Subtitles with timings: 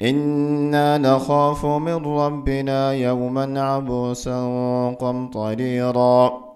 [0.00, 4.38] إنا نخاف من ربنا يوما عبوسا
[5.00, 6.50] قمطريرا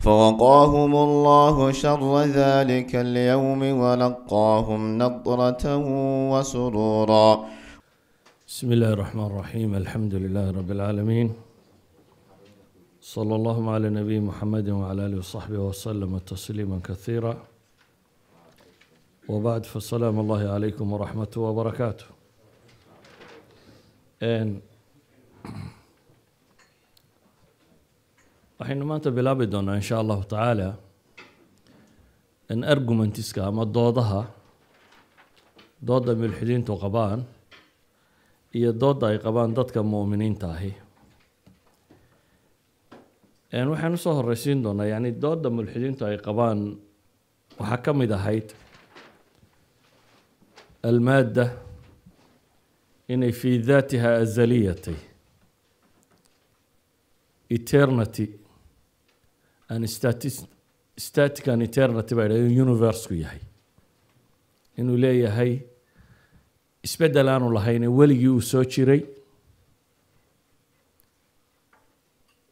[0.00, 5.64] فوقاهم الله شر ذلك اليوم ولقاهم نضرة
[6.32, 7.44] وسرورا
[8.48, 11.32] بسم الله الرحمن الرحيم الحمد لله رب العالمين
[13.02, 17.36] صلى الله على نبي محمد وعلى آله وصحبه وسلم تسليما كثيرا
[19.28, 22.17] وبعد فالسلام الله عليكم ورحمته وبركاته
[24.20, 24.62] Een,
[28.58, 30.68] waxaynu maanta bilaabi doonaa in sha allahu tacaala
[32.72, 34.22] argumentiska ama doodaha
[35.88, 37.20] dooda mulxidiintu qabaan
[38.58, 40.72] iyo dooda ay qabaan dadka mu'miniinta ahi.
[43.52, 46.58] Waxaan u soo horeysiin doonaa yani dooda mulxidiintu ay qabaan
[47.58, 48.48] waxaa ka mid ahayd
[50.82, 51.44] almaadda
[53.08, 54.96] inay fi daatiha azaliyatay
[57.56, 58.26] eternity
[59.86, 60.36] statis
[61.06, 63.40] static and eternity baa yidhahda universeku yahay.
[64.78, 65.52] Inuu leeyahay
[66.86, 69.02] isbeddel aanu lahayne weligii uu soo jiray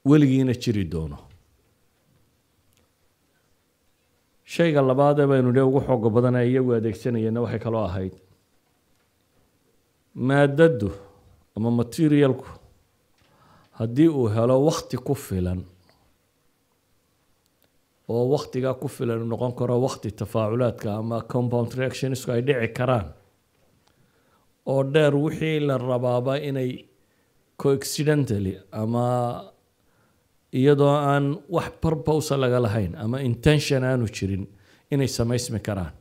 [0.05, 1.19] weligiina jiri doono.
[4.55, 8.14] Shayga labaadee baynu dhe ugu xooga badanee iyagu adeegsanayeenna waxay kaloo ahayd
[10.17, 10.91] maadaddu
[11.56, 12.47] ama materialku
[13.78, 15.61] haddii uu helo wakti ku filan
[18.08, 23.08] oo waktigaa ku filan noqon karo wakti tafaaculaadka ama compound reactionsku ay dhici karaan
[24.67, 26.70] oo dheer wixii la rabaaba inay
[27.62, 29.05] coaccidentally ama
[30.53, 34.47] iyadoo aan wax purpose laga lahayn ama intention aanu jirin
[34.91, 35.92] inay samaysmi karaan.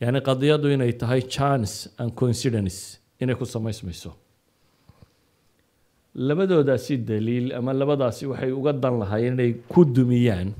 [0.00, 4.10] Yacni qadiyadu inay tahay chance and coincidence inay ku samaysmayso
[6.28, 10.54] labadoodaasi daliil ama labadaasi waxay uga dan lahaayeen inay ku dumiyaan.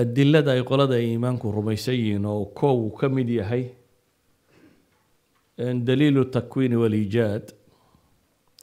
[0.00, 3.64] Adilada ay qolada iimaanku rumaysan yihiin oo kow uu ka mid yahay
[5.58, 7.44] daliilu takwiini waliijaad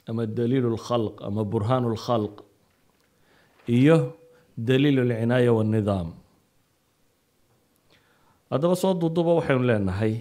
[0.09, 2.35] ama daliilu lkhalq ama burhaanu lkhalq
[3.67, 3.97] iyo
[4.57, 6.09] daliilu alcinaaya walnidaam
[8.53, 10.13] haddaba soo duuduba waxaynu leenahay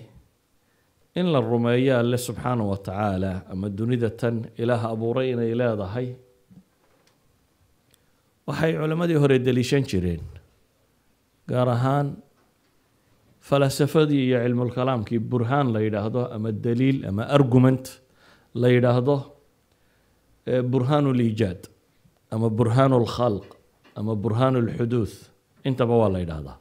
[1.15, 6.09] in la rumeeyo alle subxaanahu wa tacaala ama dunida tan ilaah abuuray inay leedahay
[8.47, 10.23] waxay culammadii hore deliishan jireen
[11.51, 12.09] gaar ahaan
[13.49, 17.85] falasafadii iyo cilmulkalaamkii burhaan la yidhaahdo ama daliil ama argument
[18.55, 19.17] la yidhaahdo
[20.73, 21.61] burhaanu liijaad
[22.35, 23.47] ama burhaanu lkhalq
[23.99, 25.17] ama burhaanu lxuduuth
[25.69, 26.57] intaba waa la yidhaahdaa.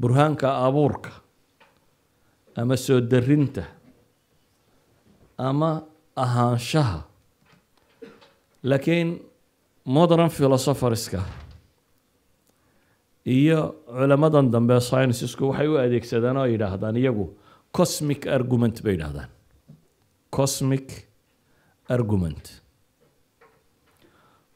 [0.00, 1.10] Burhaanka abuurka
[2.60, 3.64] ama soo darinta
[5.48, 5.70] ama
[6.24, 6.98] ahaanshaha
[8.70, 9.08] laakiin
[9.84, 11.20] modern philosopherska
[13.36, 13.60] iyo
[13.98, 17.26] culamadan dambe sciencesku waxay u adeegsadaan oo yidhaahdaan iyagu
[17.76, 19.28] cosmic argument bay yidhahdaan
[20.36, 20.88] cosmic
[21.88, 22.44] argument.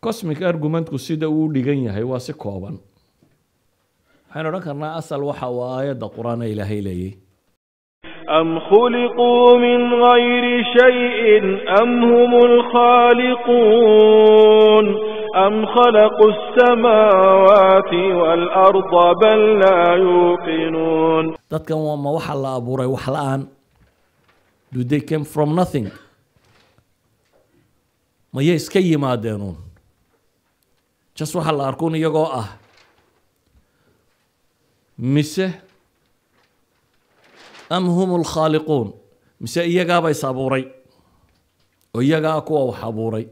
[0.05, 2.77] Cosmic argumentku sida uu dhigan yahay waa si kooban.
[4.29, 7.13] Waxaynu odhan karnaa asal waxa uu aayadda qur'aan ee ilaahay leeyay
[8.31, 11.43] أم خلقوا من غير شيء
[11.83, 13.91] أم هم الخالقون
[15.47, 18.93] أم خلقوا السماوات والأرض
[19.23, 23.07] بل لا يوقنون dadkan waa ma waxa la abuuray wax
[24.73, 25.91] do they came from nothing?
[28.35, 29.57] Mayay iska yimaadeenuun
[31.19, 32.49] jas waxa la arkuun iyagoo ah.
[34.99, 35.47] Mise
[37.77, 38.89] am hum lkhaaliquun
[39.43, 40.65] mise iyagaaba is abuuray
[41.97, 43.27] oo iyagaa kuwa wax abuuray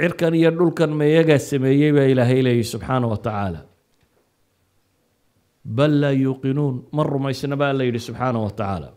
[0.00, 3.60] cirkan iyo dhulkan ma iyagaa sameeyey baa ilaahay leeyay subxaana wa tacaala.
[5.76, 8.88] Bal laa yuuqinuun ma rumaysna baa la yidhi subxaana wa tacaala.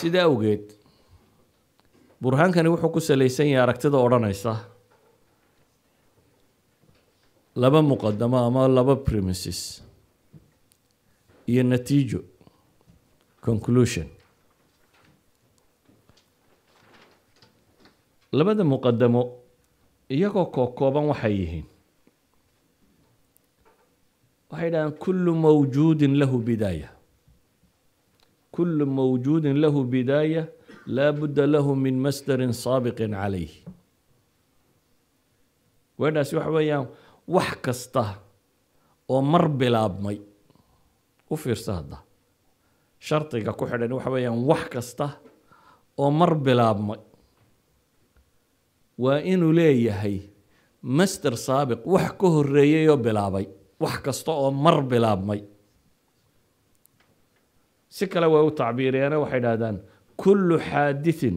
[0.00, 0.64] Sidaa awgeed
[2.22, 4.52] burhaankani wuxuu ku salaysan yahay aragtida odhanaysa.
[7.60, 9.83] Laba muqadamo ama laba premises
[11.46, 12.20] iyo natiijo
[13.44, 14.08] conclusion.
[18.32, 19.22] Labada muqadamo
[20.14, 21.66] iyagoo kookooban waxay yihiin.
[24.50, 26.88] Waxay dhahaan kullu mawjuudin lahu bidaaya.
[28.54, 30.42] Kullu mawjuudin lahu bidaaya
[30.86, 33.52] laa budda lahu min masdarin saabiqin calayh
[35.98, 36.86] weedhaasi waxa weeyaan
[37.34, 38.04] wax kasta
[39.08, 40.18] oo mar bilaabmay
[41.34, 41.98] u fiirsa hadda
[43.06, 45.06] shardiga ku xidhan waxa weeyaan wax kasta
[46.02, 47.00] oo mar bilaabmay
[49.04, 50.16] waa inuu leeyahay
[50.98, 53.46] master saabiq wax ka horreeyay oo bilaabay
[53.84, 55.40] wax kasta oo mar bilaabmay.
[57.96, 59.76] Si kale way u tacbiiriyaane waxay idhahdaan
[60.22, 61.36] kullu xaadithin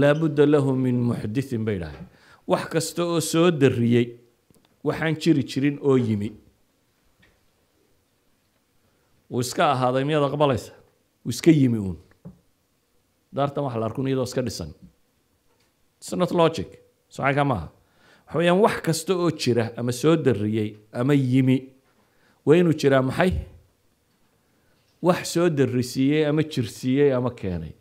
[0.00, 2.06] laabudda lahu min muxdithin bay idhahdeen
[2.52, 4.06] wax kasta oo soo darriyey
[4.88, 6.28] waxaan jiri jirin oo yimi
[9.30, 10.72] wuu iska ahaaday miyaad aqbalaysa?
[11.24, 11.96] Wuu iska yimi uun.
[13.34, 14.70] Daartan waxa la arkun iyadoo iska dhisan.
[16.00, 16.68] It's not logic.
[17.08, 17.68] Socanka maaha.
[18.26, 21.56] Waxa weeyaan wax kasta oo jira ama soo darriyey ama yimi
[22.46, 23.32] waa inuu jiraa maxay?
[25.02, 27.72] Wax soo darrisiiyey ama jirsiiyey ama keenay.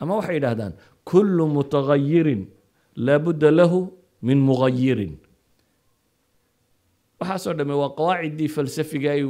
[0.00, 0.72] Ama waxay yidhaahdaan
[1.04, 2.42] kullu mutagayirin
[2.96, 3.92] laabudda lahu
[4.22, 5.14] min mugayirin
[7.20, 9.22] waxaasoo dhamme waa qawaaciddii falsafiga ay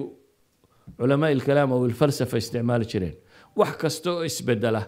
[0.98, 3.14] culamaa ilkalaam aw ilfalsafa isticmaali jireen.
[3.58, 4.82] Wax kasta oo isbedela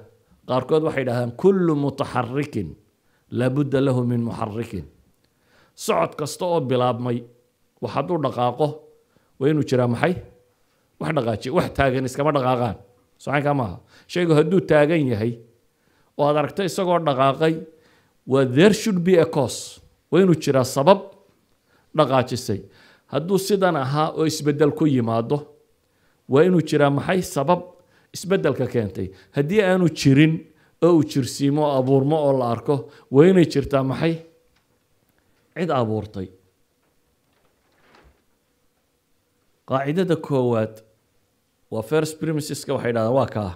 [0.48, 2.68] qaarkood waxay yidhahdaan kullu mutaxarikin
[3.38, 4.84] laabudda lahu min muxarikin
[5.84, 7.18] socod kasta oo bilaabmay
[7.82, 8.66] wax hadduu dhaqaaqo
[9.38, 10.14] waa inuu jiraa maxay?
[11.00, 12.76] Wax dhaqaajiya wax taagan iskama dhaqaaqaan.
[13.22, 13.76] Socanka maaha.
[14.12, 15.32] Shaygu hadduu taagan yahay
[16.18, 17.54] oo aad aragto isagoo dhaqaaqay
[18.32, 19.60] waa there should be a cause.
[20.10, 21.00] Waa inuu jiraa sabab
[21.96, 22.60] dhaqaajisay.
[23.12, 25.36] Hadduu sidan ahaa oo isbeddel ku yimaado
[26.32, 27.60] waa inuu jiraa maxay sabab
[28.14, 29.06] isbeddelka keentay?
[29.36, 30.34] Haddii aanu jirin
[30.86, 32.74] oo uu jirsiimo oo abuurmo oo la arko
[33.14, 34.14] waa inay jirtaa maxay?
[35.56, 36.28] Cid abuurtay.
[39.68, 40.74] Qaacidada koowaad
[41.72, 43.52] waa first premiseska waxay dhahdaan waa kaa.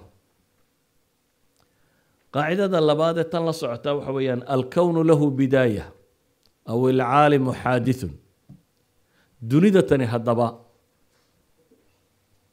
[2.33, 5.85] Qaacidada labaad ee tan la socotaa waxa weeyaan alkownu lahu bidaaya
[6.71, 8.13] aw ilcaalimu xaadithun.
[9.49, 10.47] Dunida tani haddaba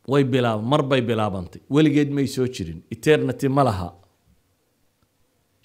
[0.08, 1.60] way bilaab mar bay bilaabantay.
[1.70, 2.82] Weligeed may soo jirin.
[2.90, 3.88] Eternity ma laha.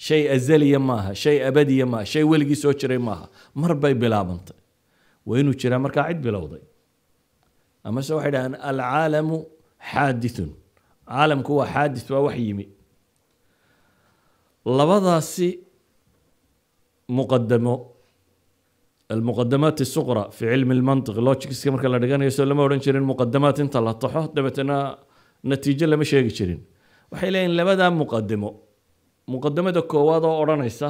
[0.05, 3.25] Shay azaliya maaha shay abadiya maaha shay weligii soo jiray maaha
[3.55, 4.57] mar bay bilaabantay.
[5.25, 6.61] Waa inuu jiraa markaa cid bilowday.
[7.83, 9.37] Amase waxay dhahaan alcaalamu
[9.91, 10.49] xaadithun.
[11.07, 12.65] Caalamku waa xaadith waa wax yimi.
[14.65, 15.49] Labadaasi
[17.09, 17.73] muqadamo
[19.13, 23.79] almuqadamaat suqra fi cilmi lmantiq logicska marka la dhiganayo so lama odhan jirin muqadamaat inta
[23.87, 24.77] la taxo dabeetana
[25.49, 26.59] natiijo lama sheegi jirin
[27.11, 28.49] waxay leeyihiin labadaa muqadimo
[29.33, 30.89] muqadamada koowaad oo odhanaysa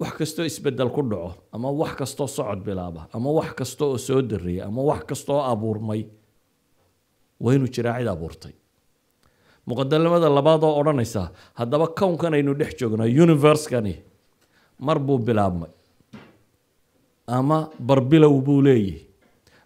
[0.00, 4.20] wax kastoo isbeddel ku dhaco ama wax kastoo socod bilaaba ama wax kasta oo soo
[4.30, 6.00] darreeya ama wax kastaoo abuurmay
[7.44, 8.52] waa inuu jiraa cid abuurtay
[9.68, 11.22] muqadamada labaad oo odhanaysa
[11.60, 13.94] haddaba kownkan aynu dhex joogno universekani
[14.86, 15.72] mar buu bilaabmay
[17.26, 19.00] ama barbilow buu leeyahy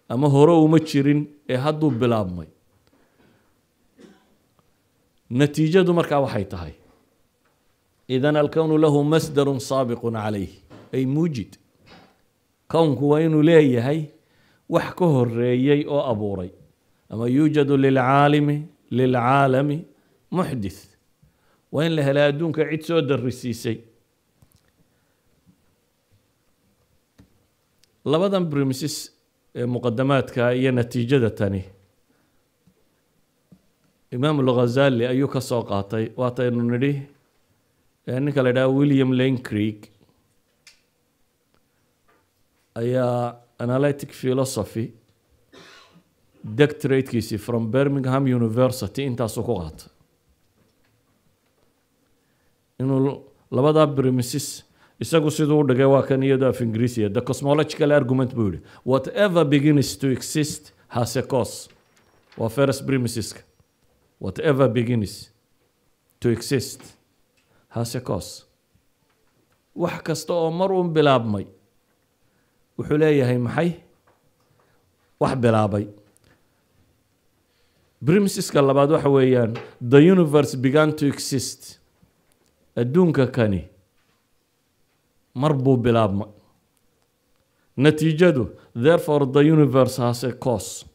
[0.09, 2.47] ama hore uma jirin ee hadduu bilaabmay.
[5.29, 6.73] Natiijadu markaa waxay tahay.
[8.07, 10.49] Idan alkownu lahu masdarun saabiqun calayh
[10.93, 11.51] ay muujid.
[12.71, 14.01] Kownku waa inuu leeyahay
[14.69, 16.49] wax ka horeeyey oo abuuray.
[17.09, 18.57] Ama yuujadu lilcaalimi
[18.91, 19.77] lilcaalami
[20.31, 20.79] muxdith.
[21.71, 23.77] Waa in la helay adduunka cid soo darisiisay
[28.13, 28.95] labadan premises
[29.73, 31.63] muqadamaadka iyo natiijada tani.
[34.11, 36.93] Imaam alghazali ayuu ka soo qaatay waataynu nidhi
[38.25, 39.79] ninka la idhaha william lane creek.
[42.81, 44.85] Ayaa analytic philosophy
[46.59, 49.89] doctoratekiisii from birmingham university intaasuu ku qaatay.
[52.79, 54.47] Inuu labadaa premises
[54.99, 59.97] isagu siduu dhigay waa kan iyadoo af ingiriisiya the cosmological argument buu yihi whatever begins
[59.97, 61.69] to exist has a cause.
[62.37, 63.41] Waa first premiseska.
[64.19, 65.31] Whatever begins
[66.19, 66.81] to exist
[67.69, 68.43] has a cause.
[69.75, 71.45] Wax kasta oo mar uun bilaabmay
[72.77, 73.71] wuxuu leeyahay maxay?
[75.19, 75.85] Wax bilaabay.
[78.05, 79.53] Premiseska labaad waxa weeyaan
[79.89, 81.79] the universe began to exist.
[82.75, 83.61] Adduunka kani
[85.35, 86.27] mar buu bilaabmay
[87.77, 88.43] natiijadu
[88.75, 90.85] therefore the universe has a cause.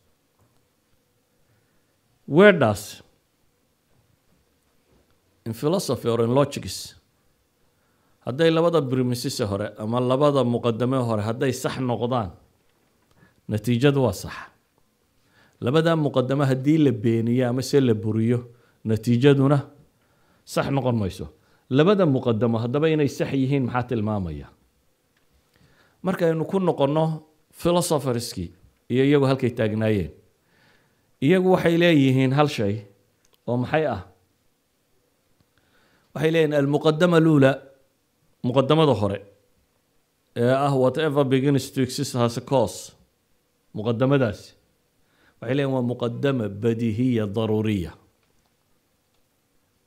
[2.29, 3.03] Weedhaas
[5.47, 6.95] in philosophy or in logics
[8.27, 12.31] hadday labada brimisise hore ama labada muqadame hore hadday sax noqdaan?
[13.49, 14.33] Natiijadu waa sax.
[15.61, 18.39] Labadaa muqadame haddii la beeniyo ama se la buriyo
[18.85, 19.59] natiijaduna
[20.45, 21.27] sax noqon mayso
[21.71, 24.49] labada muqadamo haddaba inay sax yihiin maxaa tilmaamaya?
[26.03, 27.05] Markaynu ku noqonno
[27.61, 28.51] philosopherskii
[28.93, 30.11] iyo iyagu halkay taagnaayeen.
[31.25, 32.75] Iyagu waxay leeyihiin hal shay
[33.47, 34.01] oo maxay ah?
[36.15, 37.53] Waxay leeyihiin almuqadama lula
[38.45, 39.19] muqadamada hore
[40.37, 42.93] ee ah whatever begins to exist has a cause
[43.75, 44.53] muqadamadaasi
[45.41, 47.93] waxay leeyihiin waa muqadama badihiya daruuriya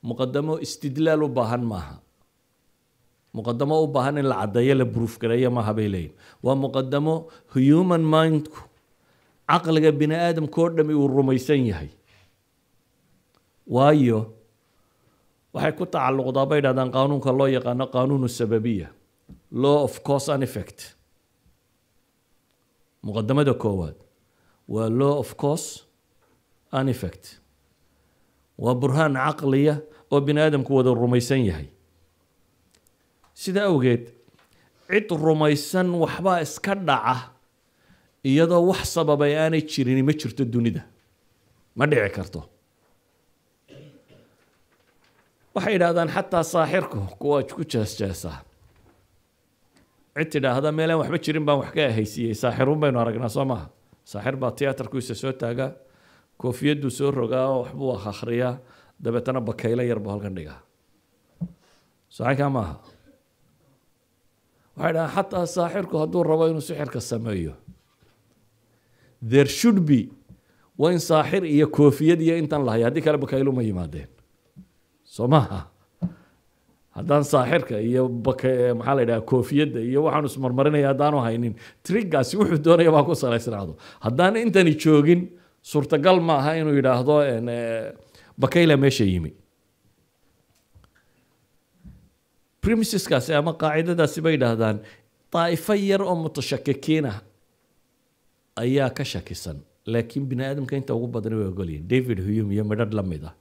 [0.02, 1.96] muqadamo istidlaal u baahan maaha.
[3.34, 6.14] Muqadamo u baahan in la caddeeyo la bruuf gareeyo maaha bay leeyihiin
[6.44, 7.14] waa muqadamo
[7.54, 8.60] human mindku
[9.50, 11.90] caqliga bini aadamka oo dhami uu rumaysan yahay.
[13.74, 14.18] Waayo
[15.54, 18.88] waxay ku tacalluqdaa bay dhahdaan qaanuunka loo yaqaano qaanuunu sababiya
[19.62, 20.78] law of cause and effect.
[23.04, 23.96] Muqadamada koowaad
[24.74, 25.84] waa law of cause
[26.72, 27.24] and effect
[28.58, 29.74] waa burhaan caqliya
[30.12, 31.68] oo bini aadamku wada rumaysan yahay.
[33.34, 34.04] Sida awgeed
[34.90, 37.16] cid rumaysan waxbaa iska dhaca
[38.24, 40.82] iyadoo wax sababay aanay jirin ma jirto dunida.
[41.76, 42.40] Ma dhici karto.
[45.54, 48.38] Waxay yidhaahdaan xataa saaxirku kuwa ku jeesjeesaa
[50.18, 52.34] cid tidhaahda meelaan waxba jirin baan wax ka ahaysiiyey.
[52.42, 53.66] Saaxiruun baynu aragnaa soo maaha
[54.10, 55.70] saaxir baa tiyaatarkiisa soo taagaa
[56.40, 58.54] koofiyaduu soo rogaa waxbuu akhriyaa.
[59.02, 60.58] Dabeetana bakaylo yar buu halkan dhigaa.
[62.16, 62.74] Saxinkaa maaha?
[64.76, 67.52] Waxay dhahaan xataa saaxirku hadduu rabo inuu sixirka sameeyo.
[69.22, 70.00] There should be
[70.78, 72.82] waa saaxir iyo koofiyad iyo intan lahay.
[72.86, 74.08] Haddii kale bakaylo ma yimaadeen.
[75.04, 75.60] Soo maaha?
[76.96, 81.54] Haddaan saaxirka iyo maxaa la yidhaha koofiyadda iyo waxaan ismarmarinaya haddaanu haynin
[81.86, 83.72] triggaasi wuxuu doonaya baa ku salaysnaado
[84.04, 85.20] haddaan intani joogin
[85.70, 87.14] suurtagal ma aha inuu yidhaahdo
[88.42, 89.30] bakayla meesha yimi.
[92.62, 94.76] Premiseskaasi ama qaacidadaasi bay yidhaahdaan
[95.34, 97.18] daa'ifo yar oo mutashakikiin ah
[98.62, 99.58] ayaa ka shakisan.
[99.92, 103.34] Laakiin bini aadamka inta ugu badani way ogolyihin david huyum iyo midhadh la mid ah.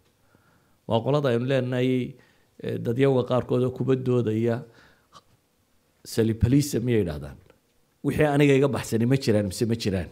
[0.87, 1.89] Waa qolada aynu leenahay
[2.85, 4.55] dadyawga qaarkood oo kuba doodaya
[6.13, 7.37] salipalisa miyay yidhahdaan
[8.05, 10.09] wixii aniga iga baxsani ma jiraan mise ma jiraan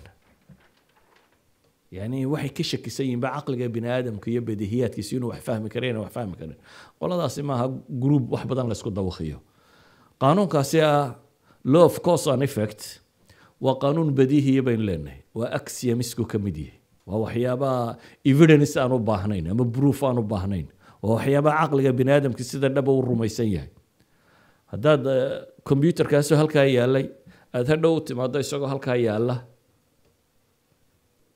[1.98, 5.86] yani waxay ka shakisan yihiin ba caqliga bini aadamka iyo badihiyaadkiisa inuu wax fahmi kara
[5.92, 6.58] inuu wax fahmi karin
[7.00, 7.66] qoladaasi maaha
[8.04, 9.38] group wax badan laysku dawakiyo
[10.22, 11.16] qaanuunkaasi ah
[11.74, 12.82] law of cause and effect
[13.66, 17.98] waa qaanuun badihiya baynu leenahay waa axiomisku ka mid yahay waa waxyaabaha
[18.32, 20.68] evidence aan u baahnayn ama proof aan u baahnayn
[21.04, 23.72] waa waxyaabaha caqliga bini aadamka sida dhaba u rumaysan yahay
[24.72, 25.04] haddaad
[25.70, 27.06] computerkaasoo halkaa yaalay
[27.56, 29.36] aada hadhow timaado isagoo halkaa yaalla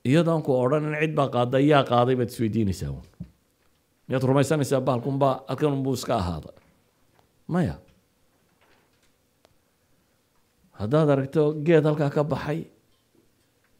[0.08, 3.04] iyadoon ku odhanin cid baa qaaday yaa qaaday baad isweydiinaysaa un
[4.08, 6.50] miyaad rumaysanaysaa bahalkunbaa halkan unbuu iska ahaada
[7.54, 7.74] maya.
[10.80, 12.60] Haddaad aragto geed halkaa ka baxay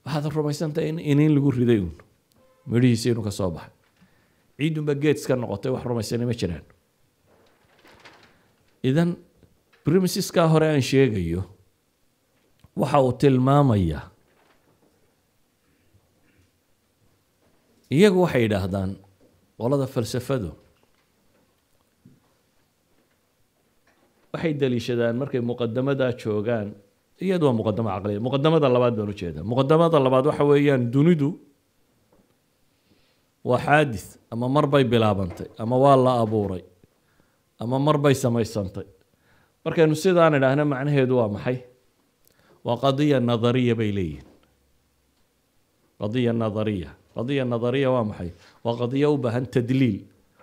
[0.04, 1.92] waxaad rumaysantahay in iniin lagu riday un
[2.70, 3.72] midhihiisa inuu ka soo baxay.
[4.58, 6.64] Ciidunba geed iska noqotay wax rumaysani ma jiraan.
[8.84, 9.16] Idan
[9.84, 11.42] premiseska hore aan sheegayo
[12.76, 14.02] waxa uu tilmaamayaa
[17.94, 18.90] iyagu waxay yidhaahdaan
[19.61, 20.50] qolada falsafadu
[24.32, 26.68] waxay daliishadaan markay muqadamadaa joogaan.
[27.20, 28.20] Iyadu waa muqadamo caqliya.
[28.26, 31.28] Muqadamada labaad baan u jeedaa muqadamada labaad waxa weeyaan dunidu
[33.49, 36.64] waa xaadis ama mar bay bilaabantay ama waa la abuuray
[37.62, 38.87] ama mar bay samaysantay.
[39.64, 41.59] Markaynu sidaan idhaahna macnaheedu waa maxay?
[42.64, 44.26] Waa qadiya nadariya bay leeyihiin
[46.00, 48.30] qadiya nadariya qadiya nadariya waa maxay?
[48.64, 50.00] Waa qadiyo u baahan tadliil.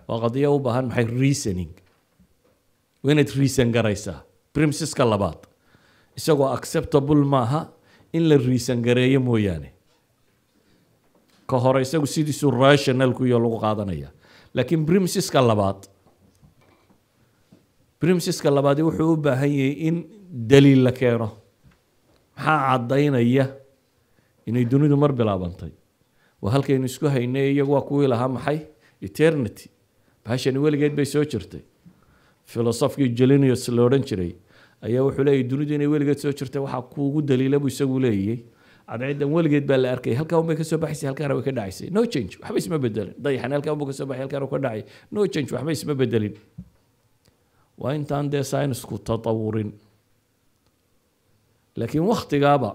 [0.07, 1.73] Waa qadiyo u baahan maxay reasoning?
[3.03, 4.19] Waa reason garaysaa
[4.53, 5.39] primsiska labaad.
[6.17, 7.61] Isagoo acceptable maaha
[8.13, 9.69] in la reason gareeyo mooyaane.
[11.49, 14.09] Ka hore isagu sidiisu rationalku iyo lagu qaadanaya.
[14.53, 15.87] Laakiin primsiska labaad
[17.99, 19.95] primsiska labaadi wuxuu u baahan yahay in
[20.49, 21.27] daliil la keeno.
[22.37, 23.45] Maxaa caddaynaya?
[24.47, 25.71] Inay dunidu mar bilaabantay
[26.47, 28.59] waa halkaynu isku haynay iyagu waa kuwii lahaa maxay?
[29.01, 29.69] Eternity.
[30.25, 31.61] Bahashani weligeed bay soo jirtay.
[32.45, 34.31] Filosofkii jelinius la odhan jiray
[34.81, 38.37] ayaa wuxuu leeyahy dunidu inay weligeed soo jirtay waxaa kuugu daliila buu isagu leeyay.
[38.87, 41.89] Cadceedan weligeed baa la arkay halkaa unbay ka soo baxaysay halkaana way ka dhacaysay.
[41.95, 44.81] No change waxba isma bedelin dayaxan halkaa unbuu ka soo baxay halkaana ka dhacay.
[45.11, 46.35] No change waxba isma bedelin
[47.81, 49.71] waa intaan dee saynisku tatawurin.
[51.79, 52.69] Laakiin waktigaaba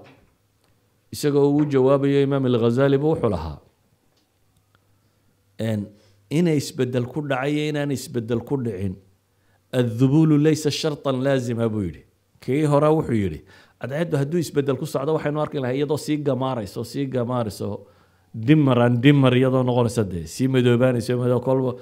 [1.14, 3.58] isagoo uu jawaabayo imaam alghazaliba wuxuu lahaa.
[6.38, 8.94] Inay isbeddel ku dhacay iyo inaan isbeddel ku dhicin
[9.72, 12.02] adhubuulu laysa shartan laazima buu yidhi.
[12.42, 13.40] Kii hore wuxuu yidhi
[13.80, 17.68] cadceeddu hadduu isbeddel ku socdo waxaynu arki lahay iyadoo sii gamaarayso sii gamaarayso
[18.46, 21.72] dimar aan dimar iyadoo noqonaysa dee sii madoobaanaysa madoo kolba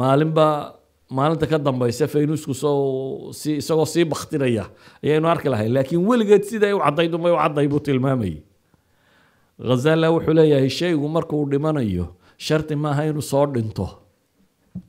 [0.00, 0.46] maalinba
[1.16, 4.64] maalinta ka dambeysa faynusku soo si isagoo sii baktinaya
[5.04, 8.38] ayaynu arki lahay laakiin weligeed siday u caddayd umay u cadday buu tilmaamayay
[9.68, 12.06] ghazala wuxuu leeyahay shaygu markuu dhimanayo
[12.46, 13.86] shardi maaha inuu soo dhinto.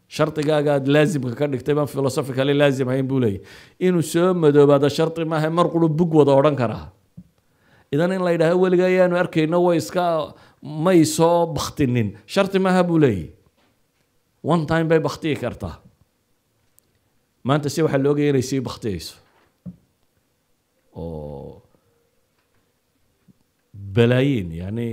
[0.08, 3.44] Shardigaaga laazimka ka dhigtay baan philosophically laazim ahayn buu leeyahy
[3.80, 6.92] inuu soo madoobaado shardi maaha mar quru bug wada odhan karaa.
[7.92, 10.04] Idan in la yidhaaho weliga ayaanu arkayno way iska
[10.64, 13.32] may soo baktinin shardi maaha buu leeyahy
[14.44, 15.76] one time bay baktiyi kartaa.
[17.44, 19.16] Maanta se waxaa la inay sii baktiyeyso
[20.96, 21.62] oo
[23.96, 24.88] balaayiin yani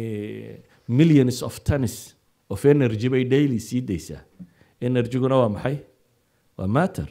[0.88, 2.14] millions of tons
[2.50, 4.22] of energy bay daily sii daysaa
[4.80, 5.76] energyguna waa maxay?
[6.58, 7.06] Waa matter.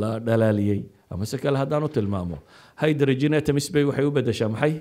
[0.00, 2.38] La dhalaaliyey ama se kale haddaan u tilmaamo
[2.82, 4.74] hydrogen atoms bay waxay u bedeshaa maxay?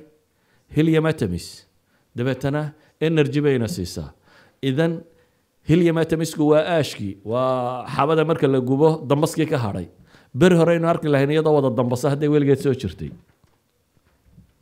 [0.76, 1.46] Helium atoms
[2.18, 2.62] dabeetana
[3.02, 4.10] energy bayna siisaa.
[4.62, 4.94] Idan
[5.70, 9.88] helium atomisku waa aashkii waa xabada marka la gubo dambaskii ka hadhay
[10.34, 13.10] beri hore aynu arki lahayn iyadoo wada dambasa hadday weligeed soo jirtay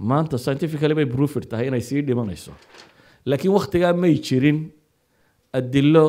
[0.10, 2.52] maanta scientifically bay proofed tahay inay sii dhimanayso.
[3.30, 4.60] Laakiin waktigaa may jirin
[5.60, 6.06] adilo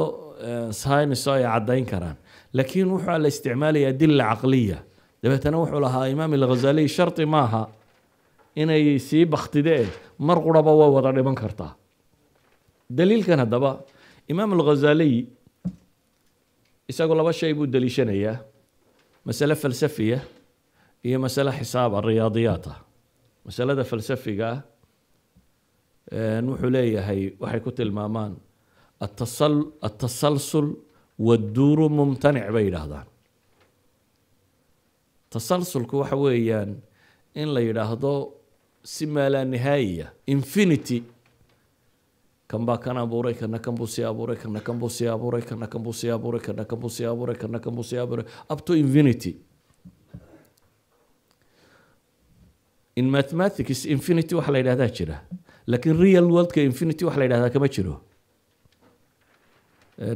[0.81, 2.17] science oo ay caddayn karaan.
[2.57, 4.79] Laakiin wuxuu la isticmaalaya adila caqliya.
[5.23, 7.63] Dabeetana wuxuu lahaa imaam alghazali shardi maaha
[8.63, 9.87] inay sii baktidee
[10.19, 11.73] mar quraba way wada dhiman kartaa.
[12.99, 13.71] Daliilkan haddaba
[14.33, 15.17] imaam alghazaliy
[16.91, 18.37] isagu laba shay buu daliishanayaa.
[19.27, 20.19] Masale falsafiya
[21.07, 22.79] iyo masale xisaaba riyaadiyaat ah
[23.47, 24.51] masalada falsafiga
[26.49, 28.33] wuxuu leeyahay waxay ku tilmaamaan
[29.07, 29.55] atasal
[29.89, 30.69] atasalsul
[31.27, 33.07] waduuru mumtanic bay yidhaahdaan.
[35.31, 36.71] Tasalsulku waxa weeyaan
[37.35, 38.13] in la yidhaahdo
[38.93, 41.03] si maalaa nihaayiya infinity.
[42.49, 45.67] Kan baa kan abuuray kana kan buu sii abuuray kana kan buu sii abuuray kana
[45.67, 48.61] kan buu sii abuuray kana kan buu sii abuuray kana kan buu sii abuuray up
[48.67, 49.33] to infinity
[52.97, 55.17] in mathematics infinity waxa la yidhahdaa jira.
[55.67, 58.01] Laakiin real worldka infinity waxa la yidhahdaa kama jiro.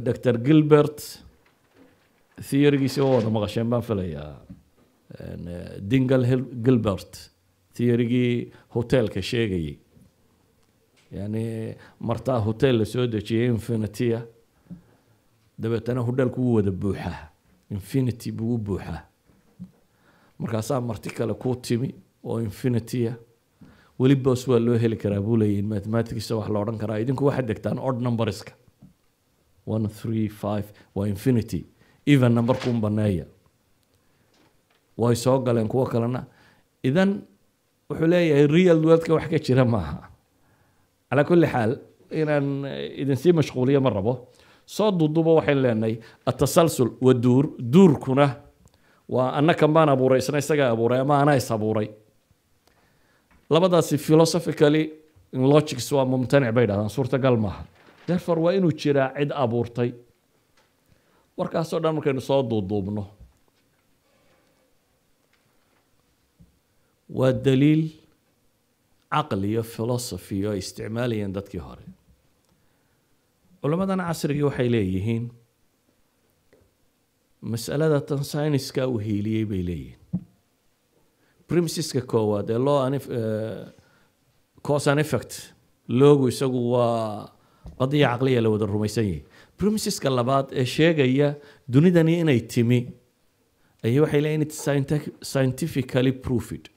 [0.07, 0.99] Dr gilbert
[2.49, 4.31] theorygiisi waa wada maqasheen baan filayaa
[5.91, 6.23] dingal
[6.65, 7.31] gilbert
[7.73, 9.77] theorygii hotelka sheegayay.
[11.11, 14.25] Yani martaa hotel la dejiyay infinitya
[15.57, 17.29] dabeetana hodheelku wuu wada buuxaa
[17.71, 19.01] infinity buu buuxaa
[20.37, 23.13] markaasaa marti kale kuu timi oo infinitya
[23.99, 26.97] weli boos waa loo heli karaa buu leeyahin mathematicsa wax la karaa.
[26.99, 28.53] Idinku waxaad degtaan odd numberska.
[29.65, 31.65] One three five waa infinity.
[32.05, 33.25] Even numberkuun baneeya
[34.97, 36.23] way soo galeen kuwo kalena.
[36.83, 37.21] Idan
[37.89, 40.09] wuxuu leeyahay real worldka wax ka jira maaha.
[41.09, 41.71] Calaa kulli xaal
[42.11, 42.65] inaan
[43.01, 44.27] idinsii mashquuliyo ma rabo.
[44.65, 48.35] Soo duuduba waxaynu leenahay atasalsul wa duur duurkuna
[49.09, 51.87] waa annakan baan abuuray isna isagaa abuuray ama anaa is abuuray
[53.49, 54.83] labadaasi philosophically
[55.33, 57.63] in logics waa mumtanic bay dhahdaan suurtagal maaha.
[58.07, 59.89] Therefore waa inuu jiraa cid abuurtay.
[61.37, 63.03] Warkaasoo dhan markaynu soo duuduubno
[67.17, 67.83] waa daliil
[69.13, 71.85] caqli iyo philosophy oo ay isticmaalayeen dadkii hore.
[73.61, 75.25] Culammadan casrigii waxay leeyihiin
[77.41, 79.98] masalada tan syniska uu hiiliyey bay leeyihiin
[81.49, 82.79] primesiska koowaad ee law
[84.67, 85.33] cause and effect
[85.99, 87.29] loogu isagu waa
[87.79, 89.23] qadiya caqliya la wada rumaysan yahay
[89.57, 91.35] primesiska labaad ee sheegaya
[91.73, 92.79] dunidani inay timi.
[93.83, 94.51] Ayay waxay leeyihiin it
[95.31, 96.69] scientifically proofed.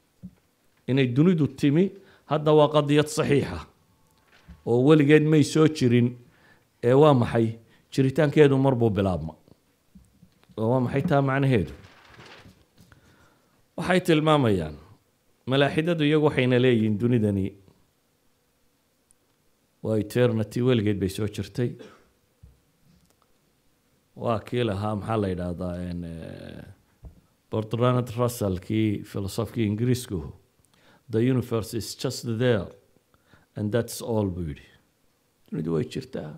[0.86, 1.84] Inay dunidu timi
[2.30, 3.60] hadda waa qadiyad saxiixa
[4.66, 6.08] oo weligeed may soo jirin
[6.88, 7.46] ee waa maxay
[7.94, 9.34] jiritaankeedu marbuu bilaabma
[10.58, 11.72] oo waa maxay taa macnaheedu
[13.78, 14.76] waxay tilmaamayaan
[15.50, 17.46] malaaxidadu iyagu waxayna leeyihiin dunidani
[19.84, 21.70] waa eternity weligeed bay soo jirtay.
[24.22, 25.74] Waa kii lahaa maxaa la yidhaahdaa
[27.50, 30.18] bertrand russell kii filosofkii ingiriisku
[31.12, 32.66] the universe is just there
[33.56, 34.66] and that's all buu yidhi.
[35.50, 36.30] Dunidu way jirtaa.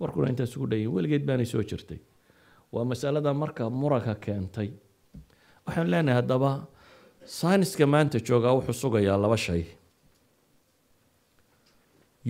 [0.00, 1.98] Warkuna intaas ugu dhanyihin weligeed baanay soo jirtay.
[2.72, 4.70] Waa masalada marka muranka keentay
[5.66, 6.50] waxaan leenahay haddaba
[7.38, 9.62] syniska maanta joogaa wuxuu sugayaa laba shay.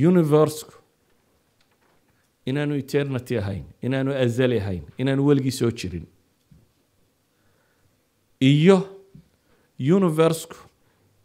[0.08, 0.74] Universeku
[2.46, 6.06] inaanu eternity ahayn inaanu azali ahayn inaanu weligii soo jirin.
[8.40, 8.76] Iyo
[9.78, 10.56] universeku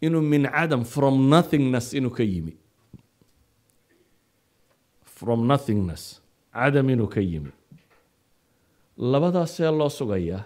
[0.01, 2.53] inuu min cadam from nothingness inuu ka yimi.
[5.05, 6.21] From nothingness
[6.53, 7.51] cadam inuu ka yimi.
[8.97, 10.43] Labadaas see loo sugayaa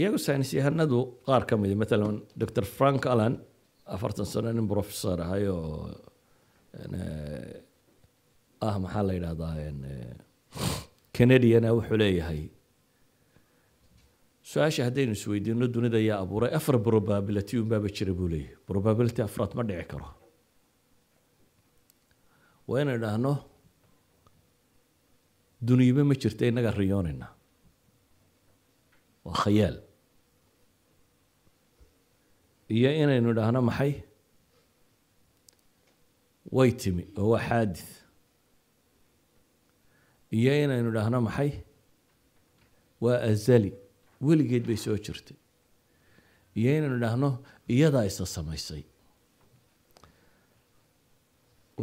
[0.00, 3.34] iyagu saynis yahanadu qaar ka midi matalan dr frank allan
[3.94, 5.90] afartan sano nin professor ahay oo
[8.68, 9.54] ah maxaa la yidhahdaa
[11.16, 12.42] canadiana wuxuu leeyahay.
[14.50, 18.56] Su'aasha haddaynu isweydiino dunida yaa abuuray afar probability unbaaba jira buu leeyahay.
[18.70, 20.08] Probability afraad ma dhici karo.
[22.68, 23.32] Waa inay dhahno
[25.68, 27.26] duniyiba ma jirta innaga riyoonayna
[29.24, 29.76] waa khayaal.
[32.76, 33.92] Iyo inaynu dhahno maxay?
[36.56, 37.88] Way timi oo waa xaadith
[40.38, 41.50] iyo inaynu dhahno maxay?
[43.04, 43.70] Waa azali
[44.26, 45.36] weligeed bay soo jirtay.
[46.58, 47.28] Iyo inaynu dhahno
[47.74, 48.82] iyadaa isa samaysay.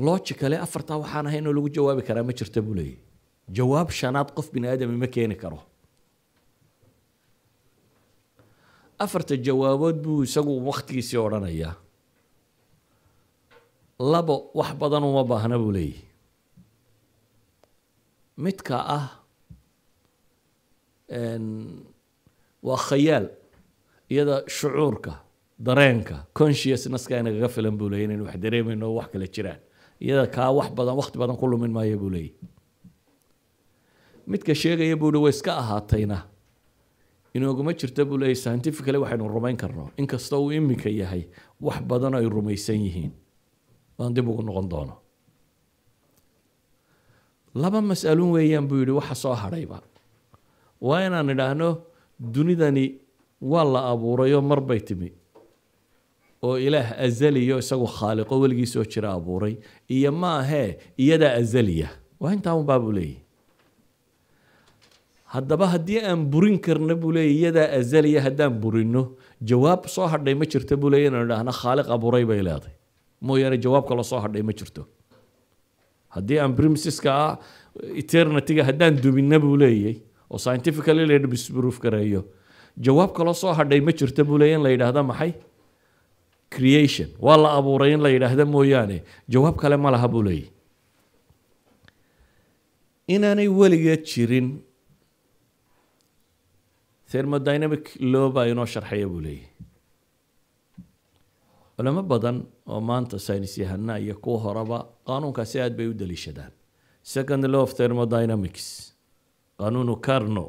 [0.06, 2.98] Logicale afartaa waxaan ahay inoo lagu jawaabi karaa ma jirta buu leeyahy
[3.58, 5.60] jawaab shanaad qof bini aadami ma keeni karo
[9.06, 11.74] afarta jawaabood buu isagu waktigiisii odhanayaa
[14.12, 16.04] labo wax badan uma baahna buu leeyahy
[18.46, 19.06] midka ah
[22.68, 23.26] waa khayaal
[24.14, 25.14] iyada shucuurka
[25.68, 29.60] dareenka consciousnesska inagaga filan buu leeyay inaynu wax dareemayno oo wax kale jiraan
[30.06, 32.34] iyada kaa wax badan wakti badan ku lumin maayo buu leeyahy
[34.32, 36.18] midka sheegaya buu hi way iska ahaatayna.
[37.36, 39.84] Inooguma jirta buu leeyahy scientifically waxaynu rumayn karno.
[40.02, 41.24] Inkastoo uu iminka yahay
[41.62, 43.12] wax badan ay rumaysan yihiin.
[43.98, 44.96] Waan dib ugu noqon doono.
[47.56, 49.80] Laba mas'aluun weeyaan buu yidhi waxa soo hadhayba.
[50.82, 51.70] Waa inaan idhaahno
[52.34, 52.86] dunidani
[53.42, 55.10] waa la abuurayoo mar bay timi.
[56.44, 59.56] Oo ilaah azaliyo isagu khaaliqo weligii soo jira abuuray.
[59.96, 61.90] Iyo ma ahee iyadaa azaliya.
[62.20, 63.18] Waa intaa unbaa buu leeyahy
[65.34, 69.02] haddaba haddii aan burin karna buu leeyahy iyadaa azaliya haddaan burino
[69.52, 72.74] jawaab soo hadhay ma jirta buu leeyahy inaan idhaahno khaaliq abuuray bay leedahay.
[73.28, 74.82] Mooyaane jawaab kaloo soo hadhay ma jirto.
[76.16, 77.34] Haddii aan primsiska ah
[78.02, 79.96] eternityga haddaan dubinna buu leeyay
[80.32, 82.22] oo scientifically la disproof gareeyo
[82.88, 85.32] jawaab kaloo soo hadhay ma jirta buu leeyay in la yidhaahda maxay?
[86.56, 87.10] Creation.
[87.26, 88.98] Waa la abuuray in la yidhaahda mooyaane.
[89.34, 90.50] Jawaab kale ma laha buu leeyay
[93.16, 94.48] inaanay weligeed jirin
[97.12, 99.48] thermodynamic law baa inoo sharxaya buu leeyay
[101.76, 102.38] culamo badan
[102.72, 106.52] oo maanta saynis yahana iyo kuwa horeba qaanuunkaasi aad bay u daliishadaan.
[107.14, 108.66] Second law of thermodynamics
[109.60, 110.46] qaanuunu carno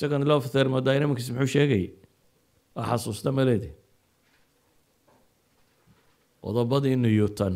[0.00, 1.84] second law of thermodynamics muxuu sheegay?
[2.74, 3.70] Waa xasuusta maleedi
[6.42, 7.54] qodobadii newton.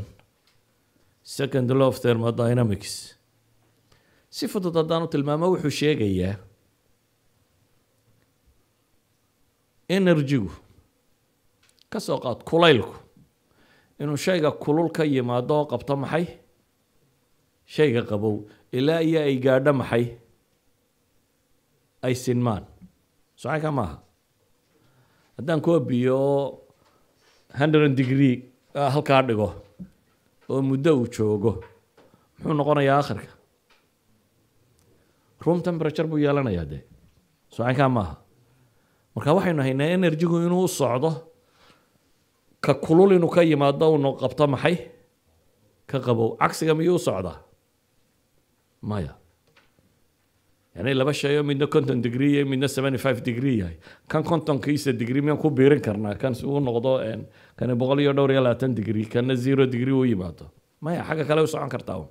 [1.22, 2.94] Second law of thermodynamics.
[4.30, 6.34] Si fudud haddaan u tilmaamo wuxuu sheegayaa
[9.96, 10.50] energygu
[11.92, 12.94] ka soo qaad kulaylku
[14.00, 16.24] inuu shayga kulul ka yimaado oo qabto maxay?
[17.74, 18.36] Shayga qabow.
[18.76, 20.04] Ilaa iyo ay gaadho maxay?
[22.02, 22.64] Ay sinmaan.
[23.40, 23.96] Socanka maaha.
[25.36, 26.44] Haddaan kuwa biyo oo
[27.58, 28.36] hundred degree
[28.74, 29.48] halkaa dhigo
[30.50, 31.52] oo muddo uu joogo
[32.38, 33.32] muxuu noqonayaa akhirka?
[35.44, 36.82] Room temperature buu yeelanayaa dee?
[37.54, 38.14] Socankaa maaha
[39.14, 41.10] marka waxaynu haynaa energygu inuu socdo
[42.64, 44.76] ka kulul inuu ka yimaado unu qabto maxay?
[45.90, 46.36] Ka qabow.
[46.40, 47.36] Cagsiga miyuu socdaa?
[48.82, 49.12] Maya.
[50.76, 53.76] Yani laba shay oo midna conton degree iyo midna seventy five degree yahay.
[54.08, 56.14] Kan contonkiisa degree miyaan ku biirin karnaa?
[56.14, 56.92] Kan si uu noqdo
[57.58, 60.48] kani boqol iyo dhowr iyo labaatan degree kana zero degree u yimaado
[60.80, 62.08] maya xagga kale u socon kartaa un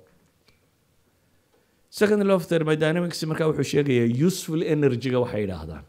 [1.90, 5.84] second law of thermodynamics markaa wuxuu sheegayaa useful energy-ga waxay yidhaahdaan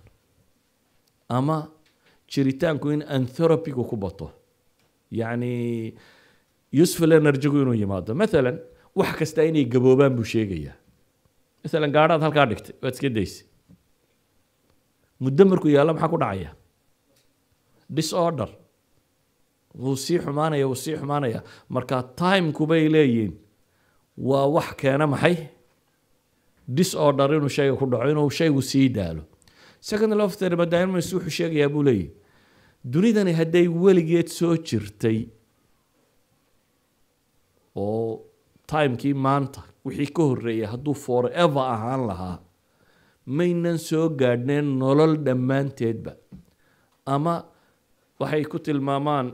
[1.38, 1.58] ama
[2.32, 4.28] jiritaanku in anthropigu ku bato.
[5.20, 5.94] Yacni
[6.84, 8.12] useful energy-gu inuu yimaado.
[8.22, 8.58] Mathalan
[8.96, 10.76] wax kasta inay gaboobaan buu sheegayaa
[11.64, 13.46] mathalan gaadhaad halkaa dhigtay waad iska daysay.
[15.24, 16.50] Muddo markuu yaallo maxaa ku dhacaya?
[17.98, 18.50] Disorder.
[19.82, 21.40] Wuu sii xumaanaya wuu sii xumaanaya.
[21.70, 23.34] Marka timeku bay leeyihiin.
[24.18, 25.36] Waa wax keena maxay?
[26.68, 29.24] Disorder inuu shayga ku dhaco inuu shaygu sii daalo
[29.90, 32.10] second of thermodynamics wuxuu sheegayaa buu leeyahy
[32.94, 35.20] dunidani hadday weligeed soo jirtay
[37.84, 38.22] oo
[38.72, 42.38] timekii maanta wixii ka horreeyay hadduu forever ahaan lahaa
[43.38, 46.12] maynan soo gaadhneen nolol dhammaanteedba.
[47.14, 47.34] Ama
[48.22, 49.28] waxay ku tilmaamaan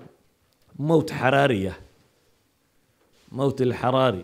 [0.87, 1.73] mowt xaraariya
[3.37, 4.23] mowt alxaraari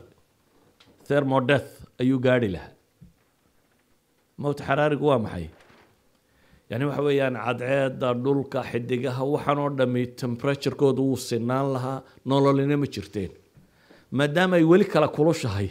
[1.07, 1.69] thermodeath
[2.01, 2.73] ayuu gaadhi lahaa.
[4.41, 5.47] Mowt xaraarigu waa maxay
[6.69, 11.99] yani waxa weeyaan cadceedda dhulka xidigaha waxaan oo dhami temperaturekooda wuu sinaan lahaa
[12.29, 13.31] nololina ma jirteen.
[14.17, 15.69] Maadaama ay weli kala kulushahay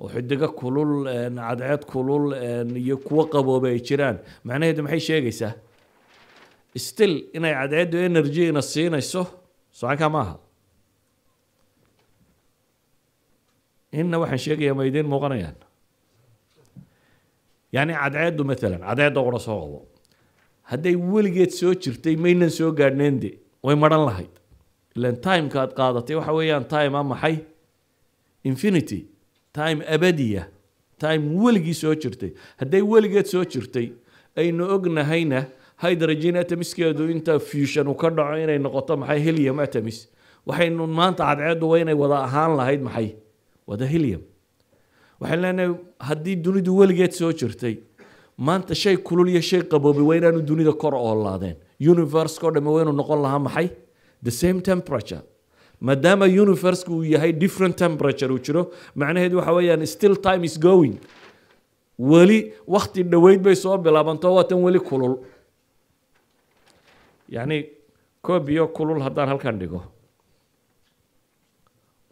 [0.00, 0.92] oo xidigo kulul
[1.38, 2.24] cadceed kulul
[2.84, 4.16] iyo kuwo qabooba ay jiraan.
[4.44, 5.52] Macnaheedu maxay sheegaysaa?
[6.86, 9.22] Still inay cadceeddu energy ina siinayso
[9.78, 10.34] socankaa maaha
[14.00, 15.56] inna waxaan sheegayaa ma idiin muuqanayaan
[17.76, 19.78] yani cadceeddu maalan cadceedda qura soo qabo
[20.70, 23.30] hadday weligeed soo jirtay maynan soo gaadhneen de
[23.62, 24.32] way maran lahayd.
[24.96, 27.36] Ilan timeka aad qaadatay waxa weeyaan time a maxay
[28.44, 29.00] infinity
[29.58, 30.42] time abadiya
[30.98, 32.30] time weligii soo jirtay
[32.60, 33.86] hadday weligeed soo jirtay
[34.40, 35.40] aynu ognahayna
[35.84, 39.98] hydrogen atomiskeedu inta fusion uu ka dhaco inay noqoto maxay helium atomis
[40.48, 43.08] waxaynu maanta cadceeddu waa inay wada ahaan lahayd maxay?
[43.66, 44.22] Wada helium
[45.20, 45.70] waxaan leenahay
[46.08, 47.74] haddii dunidu weligeed soo jirtay
[48.48, 51.56] maanta shay kulul iyo shay qaboobay waa inaanu dunida kor oolaadeen
[51.92, 53.68] universe-ko dhamme waa inuu noqon lahaa maxay?
[54.22, 55.22] The same temperature.
[55.80, 58.62] Maadaama universe-ku uu yahay different temperature uu jiro
[58.94, 60.94] macnaheedu waxa weeyaan still time is going.
[61.98, 65.14] Weli wakti dhoweyd bay soo bilaabanto waa tan weli kulul.
[67.28, 67.58] Yacni
[68.22, 69.80] koob iyo kulul haddaan halkan dhigo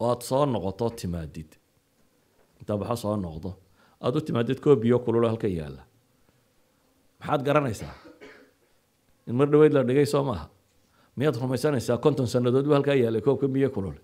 [0.01, 1.51] oo aada soo noqoto timaadid
[2.77, 3.55] baxa soo noqdo.
[4.01, 5.83] Aada u timaadid koob biyo kululo halkan yaalla.
[7.21, 7.95] Maxaad garanaysaa?
[9.27, 10.49] In mar dhaweyd la dhigay soo maaha.
[11.17, 11.99] Miyaad rumaysanaysaa?
[11.99, 13.97] konton sannadood buu halkaa yaallay koobka biyo kulul.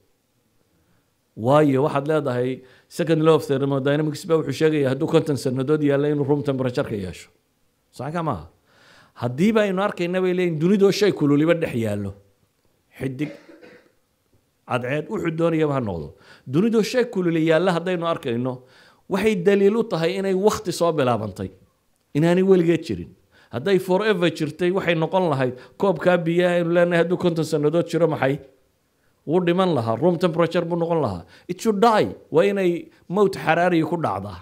[1.36, 6.24] Waayo waxaad leedahay second law of thermodynamics ba wuxuu sheegaya hadduu konton sannadood yaalla inuu
[6.24, 7.28] room temperatureka yeesho.
[7.90, 8.46] Saxanka maaha.
[9.22, 12.12] Haddiiba aynu arkayna bay leeyihiin dunidoo shay kululiba dhex yaallo.
[12.98, 13.30] Xidig.
[14.68, 16.08] Cadceed wuxuu doonayaba ha noqdo
[16.52, 18.62] dunidoo shay kululi yaalla haddaynu arkayno.
[19.08, 21.50] Waxay daliil u tahay inay wakti soo bilaabantay.
[22.14, 23.10] Inaanay weligeed jirin.
[23.52, 28.38] Hadday forever jirtay waxay noqon lahayd koobkaa biyaha aynu leenahay hadduu konton sannadood jiro maxay?
[29.26, 31.24] Wuu dhiman lahaa room temperature buu noqon lahaa.
[31.48, 32.08] It should die.
[32.30, 34.38] Waa inay mowt xaraariya ku dhacdaa.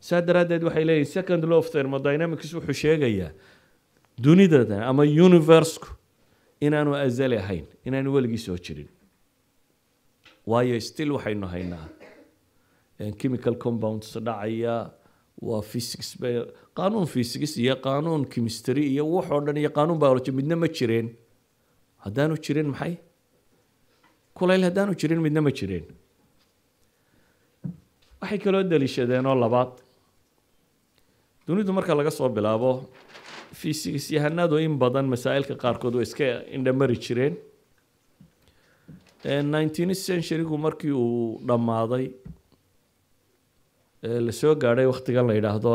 [0.00, 3.30] Saa daraaddeed waxay leeyihiin second law of thermodynamics wuxuu sheegayaa
[4.24, 5.88] dunidadan ama universeku
[6.60, 8.88] inaanu azali ahayn inaanu weligii soo jirin
[10.52, 11.86] waayo still waxaynu haynaa
[13.20, 14.74] chemical compounds dhacaya
[15.48, 16.08] waa physics
[16.78, 21.08] qaanuun physics iyo qaanuun chemistry iyo wax oo dhan iyo qaanuun biology midna ma jireen
[22.04, 22.94] haddaanu jirin maxay
[24.38, 25.84] kulayl haddaanu jirin midna ma jireen
[28.20, 29.72] waxay kaloo daliishadeen oo labaad
[31.46, 32.72] dunidu marka laga soo bilaabo.
[33.60, 37.34] Physics yahanadu in badan masaa'ilka qaarkood way iska indhamari jireen
[39.26, 42.06] nineteenth centurygu markii uu dhammaaday
[44.26, 45.72] la soo gaadhay waktigan la yidhaahdo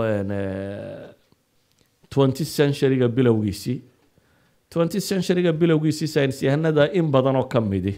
[2.09, 3.81] twenty centuryga bilowgiisii.
[4.69, 7.93] Twenty centuryga bilowgiisii science yahanada in badan oo ka midi.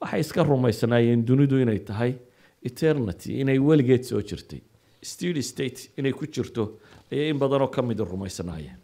[0.00, 2.14] Waxay iska rumaysnaayeen dunidu inay tahay
[2.62, 4.60] eternity inay weligeed soo jirtay.
[5.02, 6.78] Steady state inay ku jirto
[7.12, 8.76] ayay in badan oo ka midi rumaysnaayeen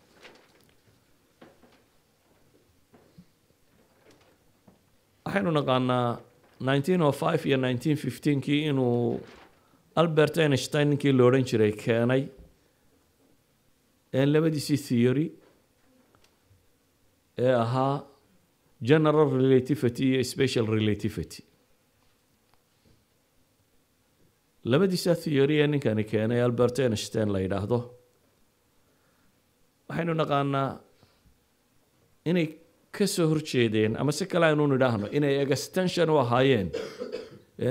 [5.27, 6.09] waxaynu naqaanaa
[6.69, 9.21] nineteen o five iyo nineteen fifteenkii inuu
[10.01, 12.23] albert einstein ninkii la odhan jiray keenay
[14.33, 15.27] labadiisii theory
[17.39, 17.95] ee ahaa
[18.91, 21.43] general relativity iyo special relativity.
[24.65, 27.79] Labadiisa theory ee ninkani keenay albert einstein la yidhaahdo.
[29.89, 30.69] Waxaynu naqaanaa
[32.31, 32.47] inay
[32.99, 36.69] ka soo horjeedeen ama si kale aynu nidhaahno inay extension u ahaayeen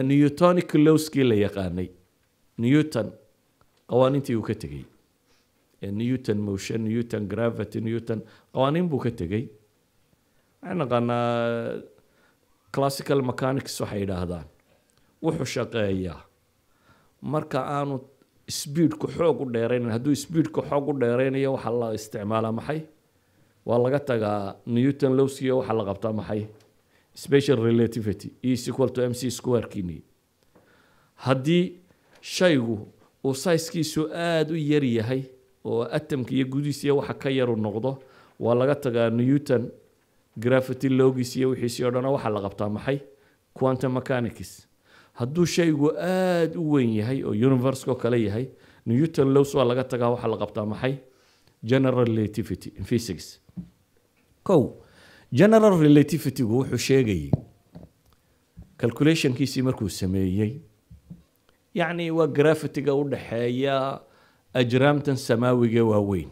[0.10, 1.88] newtonic lowskii la yaqaanay.
[2.64, 3.08] Newton
[3.90, 4.84] qawaaniintii uu ka tegey.
[6.00, 8.20] Newton motion newton gravity newton
[8.54, 9.44] qawaaniin buu ka tegey.
[10.62, 11.82] Waxaan naqaanaa
[12.76, 14.46] classical mechanics waxay yidhaahdaan
[15.24, 16.20] wuxuu shaqeeyaa.
[17.22, 17.96] Marka aanu
[18.60, 22.80] speedku xoog u dheeraynan hadduu speedku xoog u dheeraynayo waxaa la isticmaalaa maxay
[23.66, 26.46] waa laga tagaa newton lowskiyo waxaa la qabtaa maxay?
[27.16, 30.02] Special relativity is equal to mc squarekiini
[31.16, 31.64] haddii
[32.22, 32.88] shaygu
[33.26, 35.22] uu saiskiisu aada u yar yahay
[35.66, 37.98] oo atomka iyo gudiisiya waxa ka yaru noqdo
[38.40, 39.70] waa laga tagaa newton
[40.38, 43.00] gravity lowgiis iyo wixiisii o dhan waxaa la qabtaa maxay?
[43.54, 44.68] Quantum mechanics.
[45.14, 48.46] Hadduu shaygu aada u weyn yahay oo universeko kale yahay
[48.86, 50.96] newton lows waa laga tagaa waxaa la qabtaa maxay?
[51.64, 53.40] General relativity in physics
[54.48, 54.62] kow
[55.40, 57.32] general relativitygu wuxuu sheegayay
[58.78, 60.52] calculationkiisii markuu sameeyey.
[61.74, 63.76] Yacni waa grafitiga u dhexeeya
[64.54, 66.30] ajraamtan samaawiga waaweyn.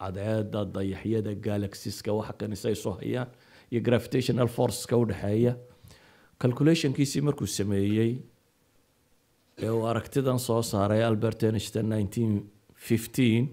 [0.00, 3.28] Cadceeda dayaxyada galaxiska waxa kanisa ay soo hayaan
[3.70, 5.56] iyo gravitational forceska u dhexeeya
[6.38, 8.18] calculationkiisii markuu sameeyey
[9.58, 12.42] ee uu aragtidan soo saaray albert einstein nineteen
[12.74, 13.48] fifteen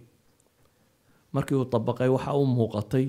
[1.33, 3.07] markii uu dabaqay waxa u muuqatay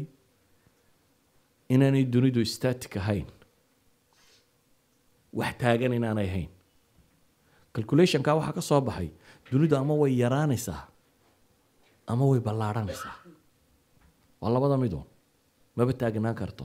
[1.75, 3.27] inaanay dunidu static ahayn
[5.39, 6.49] wax taagan inaanay ahayn.
[7.75, 9.09] Calculationka waxaa ka soo baxay
[9.51, 10.83] dunidu ama way yaraanaysaa
[12.07, 13.17] ama way ballaadhanaysaa.
[14.41, 15.05] Waa labada midoon
[15.77, 16.65] maba taagnaan karto.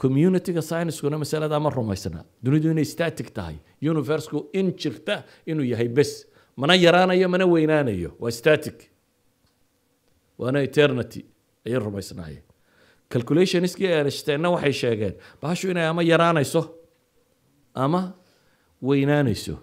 [0.00, 2.24] Communityga scienskuna masalada ma rumaysna.
[2.44, 6.26] Dunidu inay static tahay universku in jirta inuu yahay bes.
[6.56, 8.90] Mana yaraanayo mana weynaanayo waa static
[10.38, 11.20] waana eternity
[11.66, 12.42] ayay rumaysnaayeen.
[13.12, 16.62] Calculationskii einsteinna waxay sheegeen bahashu inay ama yaraanayso
[17.74, 18.00] ama
[18.82, 19.56] weynaanayso.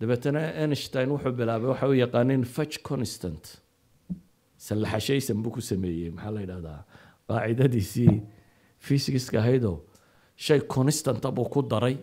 [0.00, 3.44] Dabeetana einstein wuxuu bilaabay waxa u yaqaaneen fudge constant.
[4.66, 6.80] Sallaxashaysan buu ku sameeyey maxaa la yidhahdaa
[7.28, 8.14] qaacidadiisii
[8.86, 9.76] physicska ahaydoo
[10.36, 11.96] shay constanta buu ku daray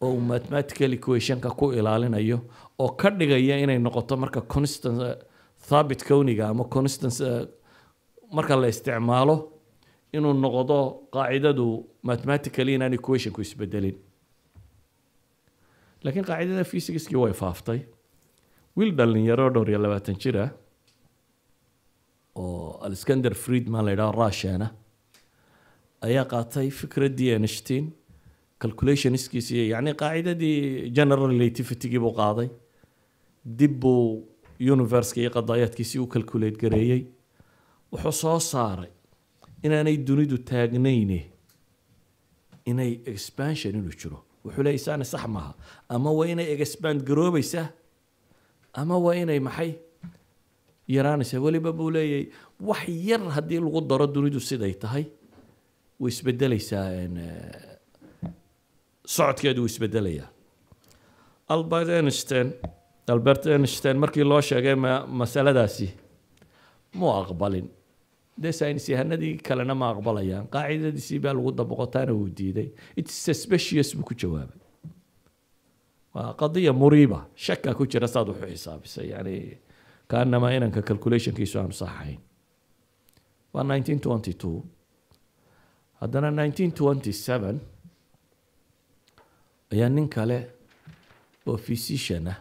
[0.00, 2.38] oo uu mathematical equationka ku ilaalinayo
[2.78, 4.98] oo ka dhigaya inay noqoto marka constant
[5.68, 7.16] thaabit kowniga ama constant
[8.36, 9.36] marka la isticmaalo
[10.16, 10.78] inuu noqdo
[11.14, 11.66] qaacidadu
[12.08, 13.96] mathematically inaan equationku isbedelin.
[16.04, 17.80] Laakiin qaacidada physicskii way faaftay.
[18.76, 20.50] Wiil dhalinyaro dhowr iyo labaatan jir ah
[22.36, 24.68] oo alexander friedman la yidhaho russiana
[26.06, 27.84] ayaa qaatay fikraddii einstein
[28.62, 32.48] calculationskiisii yacni qaacidadii general relativitygii buu qaaday.
[33.58, 34.24] Dib buu
[34.60, 37.02] universka iyo qadaayaadkiisii u calculate gareeyey
[37.92, 38.90] wuxuu soo saaray
[39.62, 41.20] inaanay dunidu taagnayne
[42.70, 44.18] inay expansion inuu jiro.
[44.44, 45.54] Wuxuu leeyahy saana sax maaha.
[45.88, 47.68] Ama waa inay expand garoobaysaa
[48.72, 49.72] ama waa inay maxay?
[50.88, 52.26] Yaraanaysaa weliba buu leeyahay.
[52.60, 55.04] Wax yar haddii lagu daro dunidu siday tahay
[56.00, 56.86] way isbedelaysaa
[59.06, 60.28] socodkeedu wuu isbedelayaa
[61.48, 62.52] albert einstein
[63.08, 65.88] albert einstein markii loo sheegay ma masaladaasi
[66.94, 67.68] muu aqbalin.
[68.42, 68.52] Dee
[68.88, 70.46] yahanadii kalena ma aqbalayaan.
[70.54, 72.68] Qaacidadiisii baa lagu dabaqotaana wuu diiday.
[72.96, 74.60] Its suspicious buu ku jawaabay.
[76.14, 77.26] Waa qadiya muriiba.
[77.34, 79.08] Shaka ku jira saad wuxu xisaabisay.
[79.10, 79.58] Yani
[80.08, 82.18] kaanamaa inanka calculationkiisu aanu saxayn.
[83.52, 84.62] Waa nineteen twenty two
[86.00, 87.60] haddana nineteen twenty seven
[89.72, 90.38] ayaa nin kale
[91.46, 92.38] oo physician ah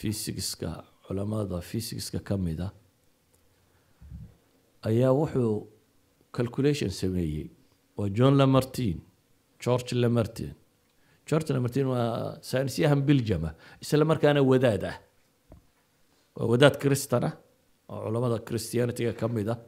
[0.00, 0.70] physicska
[1.06, 2.72] culamada physicska ka mid ah
[4.88, 5.66] ayaa wuxuu
[6.36, 7.46] calculation sameeyey.
[7.96, 9.00] Waa john lamartin
[9.64, 10.52] george lamartin
[11.28, 13.50] george lamartin waa saynisyahan biljama
[13.82, 14.96] isla markaana wadaad ah.
[16.36, 17.34] Waa wadaad kristan ah
[17.88, 19.58] oo culamada christianityga ka mid ah.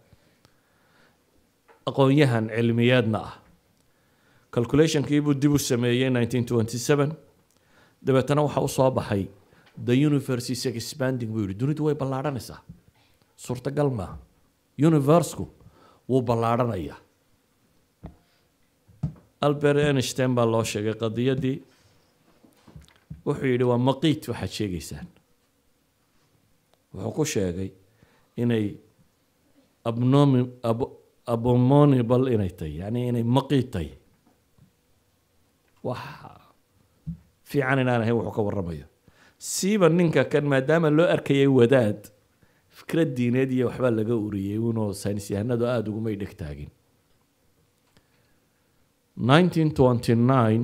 [1.89, 3.35] Aqoon-yahan cilmiyeedna ah.
[4.55, 7.11] Calculationkiibuu dib u sameeyey nineteen twenty seven
[8.05, 9.25] dabeetana waxaa u soo baxay
[9.87, 12.59] the universe is expanding buu yihi dunidu way ballaadhanaysaa
[13.45, 14.17] suurtagal maaha
[14.89, 15.45] universku
[16.11, 16.99] wuu ballaadhanayaa
[19.47, 21.57] albert einstein baa loo sheegay qadiyadii.
[23.27, 25.07] Wuxuu yidhi waa maqiit waxaad sheegaysaan.
[26.95, 27.71] Wuxuu ku sheegay
[28.43, 28.65] inay
[29.89, 30.81] abnomi ab
[31.35, 33.91] abominable inay tahay yacni inay maqiit tahay.
[35.87, 35.99] Wax
[37.51, 38.87] fiican inaan ahayn wuxuu ka warramayo
[39.43, 42.01] siiba ninka kan maadaama loo arkayay wadaad
[42.77, 46.71] fikrad diineed iyo waxbaa laga uriyey unoo saynis yahanadu aada ugumay dheg taagin.
[49.31, 50.63] nineteen twenty nine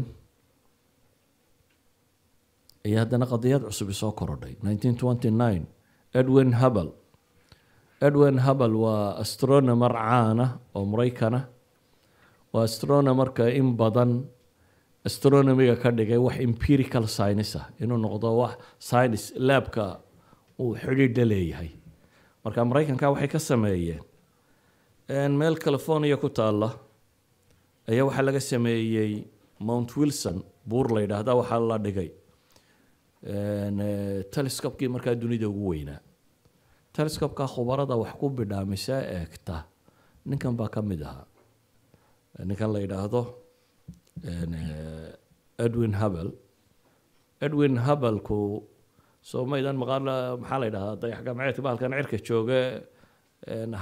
[2.87, 5.65] ayaa haddana qadiyad cusub isoo korodhay nineteen twenty nine
[6.21, 6.91] edwin hubble.
[8.09, 11.41] Edwin hubble waa astronomer caana oo maraykana
[12.53, 14.11] waa astronomerka in badan
[15.09, 17.67] astronomiga ka dhigay wax empirical science ah.
[17.83, 18.55] Inuu noqdo wax
[18.89, 19.85] science laabka
[20.63, 21.71] uu xidhiidha leeyahay
[22.45, 26.69] marka maraykanka waxay ka sameeyeen meel california ku taalla
[27.91, 29.13] ayaa waxaa laga sameeyey
[29.69, 30.37] mount wilson
[30.71, 32.11] buur la yidhaahda waxaa la dhigay
[34.35, 36.01] telescopekii markaa dunida ugu weynaa
[36.93, 39.57] telescopeka khubarada wax ku bidhaamisaa eegta
[40.27, 41.27] ninkan baa ka mid ahaa.
[42.49, 43.21] Ninkan la yidhaahdo
[45.65, 46.33] edwin hubble.
[47.41, 48.39] Edwin hubble-ku
[49.23, 50.05] soo maydan maqaan
[50.43, 52.61] maxaa la yidhahdaa dayax gamceedka bahalkan cirka jooga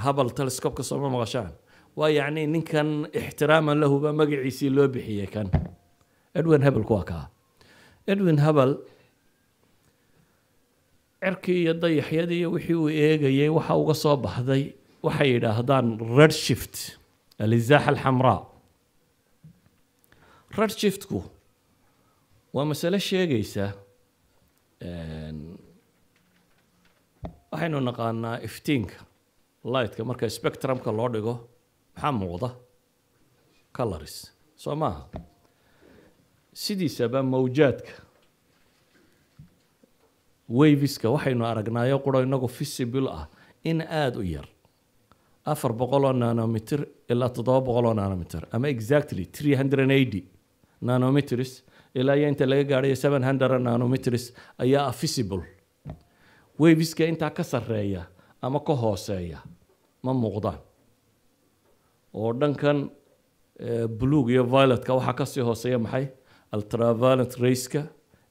[0.03, 1.51] habal telescopeka sooma maqashaan.
[1.97, 5.47] Waa yacni ninkan ixtiraaman lahuba magaciisii loo bixiyey kan.
[6.39, 7.25] Edwin hebelku waa kaa.
[8.07, 8.71] Edwin hebel
[11.23, 14.63] cirkii iyo dayaxyadii iyo wixii uu eegayay waxa uga soo baxday
[15.05, 16.75] waxay yidhaahdaan red shift
[17.43, 18.39] alizaaxa alxamraa
[20.57, 21.19] red shiftku
[22.55, 23.65] waa masale sheegaysa
[27.51, 28.97] waxaynu naqaanaa iftiinka
[29.73, 31.33] lightka marka spectrumka loo dhigo
[31.95, 32.49] maxaa muuqda
[33.77, 34.15] colors
[34.63, 35.01] soo maaha
[36.63, 37.93] sidiisaba mawjaadka
[40.59, 43.25] waviska waxaynu aragnaayo quro inagu visible ah
[43.63, 44.47] in aada u yar.
[45.51, 46.79] Afar boqol oo nanometer
[47.11, 48.41] ilaa toddoba boqol oo nanometer.
[48.51, 50.21] Ama exactly three hundred and eighty
[50.81, 51.63] nanometers
[51.95, 55.43] ilaa iyo inta laga gaadhayo seven hundred nanometers ayaa visible
[56.59, 58.05] waviska intaa ka sarreeya
[58.41, 59.39] ama ka hooseeya
[60.03, 60.59] ma muuqdaan
[62.13, 62.89] oo dhankan
[63.99, 66.07] blueg iyo violetka waxaa ka sii hooseeya maxay?
[66.53, 67.81] Ultraviolet rayska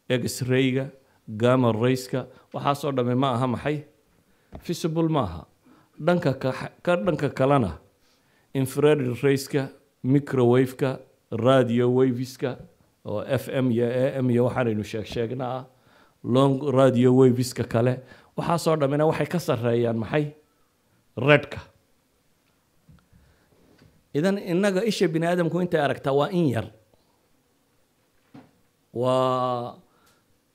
[0.09, 0.85] x-rayga
[1.29, 2.27] gama rayska.
[2.55, 3.77] Waxaasoo dhamme ma aha maxay?
[4.67, 5.43] Visible ma aha.
[6.07, 6.33] Dhanka
[6.83, 7.73] ka dhanka kalena
[8.55, 9.69] infrared rayska
[10.05, 10.91] microwaveka
[11.31, 12.59] radio waviska
[13.05, 15.64] oo f m iyo a m iyo waxaanaynu sheeg sheegna ah
[16.24, 18.01] long radio waviska kale.
[18.37, 20.24] Waxaasoo dhammina waxay ka sarreeyaan maxay?
[21.16, 21.61] Redka.
[24.14, 26.66] Idan innaga isha bini aadamku intay aragtaa waa in yar.
[28.93, 29.74] Waa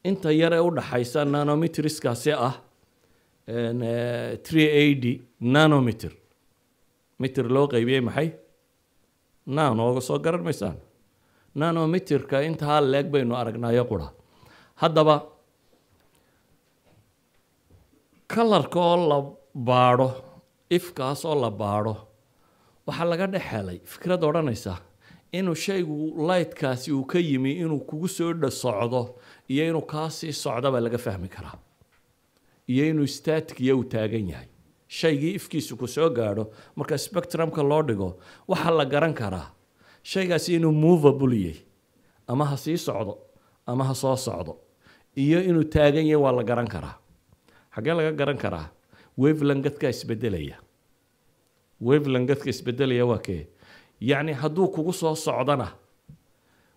[0.03, 2.55] inta yar u dhaxaysa nanometriskaasi ah
[4.45, 6.11] three eighty nanometer.
[7.19, 8.29] Meter loo qaybiyey maxay
[9.45, 10.77] nanooga soo garan maysaan?
[11.55, 14.07] Nanometerka intaa leeg baynu aragnaayo qura
[14.81, 15.15] haddaba
[18.33, 19.17] kalarka oo la
[19.69, 20.07] baadho
[20.77, 21.95] ifkaas oo la baadho
[22.87, 24.73] waxaa laga dhex helay fikrad odhanaysa
[25.37, 25.97] inuu shaygu
[26.29, 29.01] lightkaasi uu ka yimi inuu kugu soo dha socdo
[29.51, 31.57] iyo inuu kaasii socda baa laga fahmi karaa.
[32.71, 34.47] Iyo inuu staticya uu taagan yahay
[34.99, 36.43] shaygii ifkiisu ku soo gaadho
[36.77, 38.09] marka spectrumka loo dhigo
[38.51, 39.47] waxaa la garan karaa
[40.11, 41.59] shaygaasi inuu movable yahy
[42.31, 43.13] ama ha sii socdo
[43.71, 44.53] ama ha soo socdo
[45.23, 46.95] iyo inuu taagan yahay waa la garan karaa.
[47.75, 48.67] Xaggee laga garan karaa?
[49.21, 50.57] Wavelangadka isbedelaya.
[51.87, 53.41] Wavelangadka isbedelaya waa kee?
[54.09, 55.67] Yacni hadduu kugu soo socdana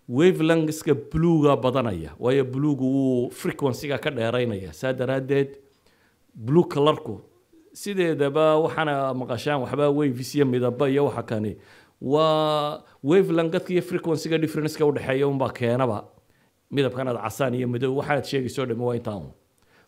[0.09, 5.51] wavelangska bluega badanaya waayo bluegu wuu frequencyga ka dheeraynaya saa daraaddeed
[6.35, 7.21] blue colorku
[7.83, 11.53] sideedaba waxaana maqashaan waxbaa waves iyo midaba iyo waxa kani.
[12.01, 15.99] Waa wavelangadka iyo frequencyga differenceka udhexeeya unbaa keenaba.
[16.71, 19.31] Midabkanaad casaan iyo madow waxaad sheegayso dhami waa intaa un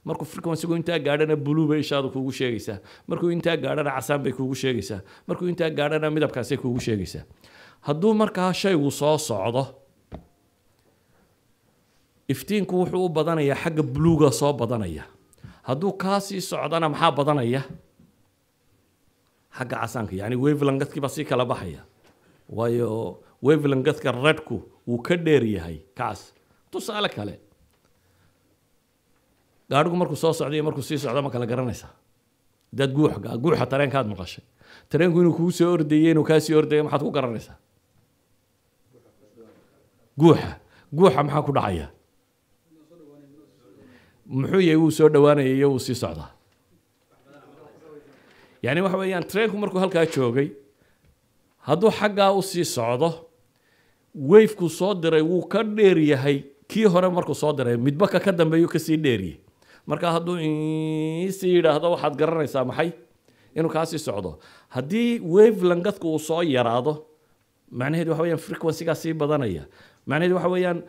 [0.06, 2.78] markuu frequencygu intaa gaadhana blue bay ishaadu kuugu sheegaysaa.
[3.08, 5.00] Markuu intaa gaadhana casaan bay kuugu sheegaysaa.
[5.26, 7.24] Markuu intaa gaadhana midabkaasay kuugu sheegaysaa.
[7.86, 9.64] Hadduu markaa shaygu soo socdo
[12.28, 15.04] iftiinku wuxuu u badanayaa xagga bluega soo badanaya
[15.68, 17.62] hadduu kaasii socdana maxaa badanaya?
[19.56, 21.82] Xagga casaanka yacni wavelangadkii baa sii kala baxaya.
[22.56, 22.88] Waayo
[23.46, 24.56] wavelangadka redku
[24.88, 26.20] wuu ka dheer yahay kaas.
[26.70, 27.34] Tusaale kale
[29.70, 31.90] gaadhigu markuu soo socdo iyo markuu sii socdo ma kala garanaysaa
[32.78, 34.44] dad guuxa guuxa tareenkaad maqashay.
[34.90, 37.56] Tareenku inuu kugu soo ordayey inuu kaasii ordaya maxaad ku garanaysaa?
[40.20, 40.50] Guuxa.
[40.94, 41.86] Guuxa maxaa ku dhacaya
[44.28, 46.30] muxuu yahay wuu soo dhawaanaya iyo wuu sii socdaa?
[48.62, 50.48] Yani waxa weeyaan treenku markuu halkaa joogay
[51.66, 53.10] hadduu xaggaa u sii socdo
[54.14, 56.42] wafekuu soo diray wuu ka dheer yahay.
[56.68, 59.36] Kii hore markuu soo diray midba ka dambeeyuu ka sii dheeriyey
[59.86, 60.36] marka hadduu
[61.38, 62.90] sii yidhaahdo waxaad garanaysaa maxay?
[63.54, 64.38] Inuu kaasii socdo.
[64.68, 67.06] Haddii wavelangadku uu soo yaraado
[67.70, 69.64] macnaheedu waxa weyaan frequencygaa sii badanaya.
[70.06, 70.82] Macnaheedu waxa weeyaan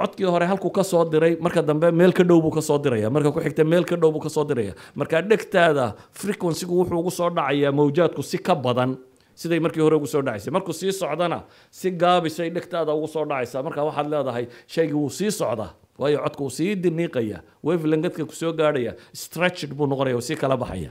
[0.00, 3.10] codkii hore halkuu ka soo diray marka dambe meel ka dhow buu ka soo diraya.
[3.10, 4.72] Marka ku xigta meel ka dhow buu ka soo diraya.
[4.94, 8.96] Marka dhegtaada frequencygu wuxuu ugu soo dhacayaa mawjaadku si ka badan.
[9.38, 10.50] Siday markii hore ugu soo dhacaysay.
[10.54, 13.62] Markuu sii socdana si gaabisay dhegtaada ugu soo dhacaysa.
[13.66, 17.38] Marka waxaad leedahay shaygii wuu sii socdaa waayo codku wuu sii diniiqaya.
[17.62, 20.90] Wavelangadka ku soo gaadhaya stretched buu noqonaya sii kala baxaya.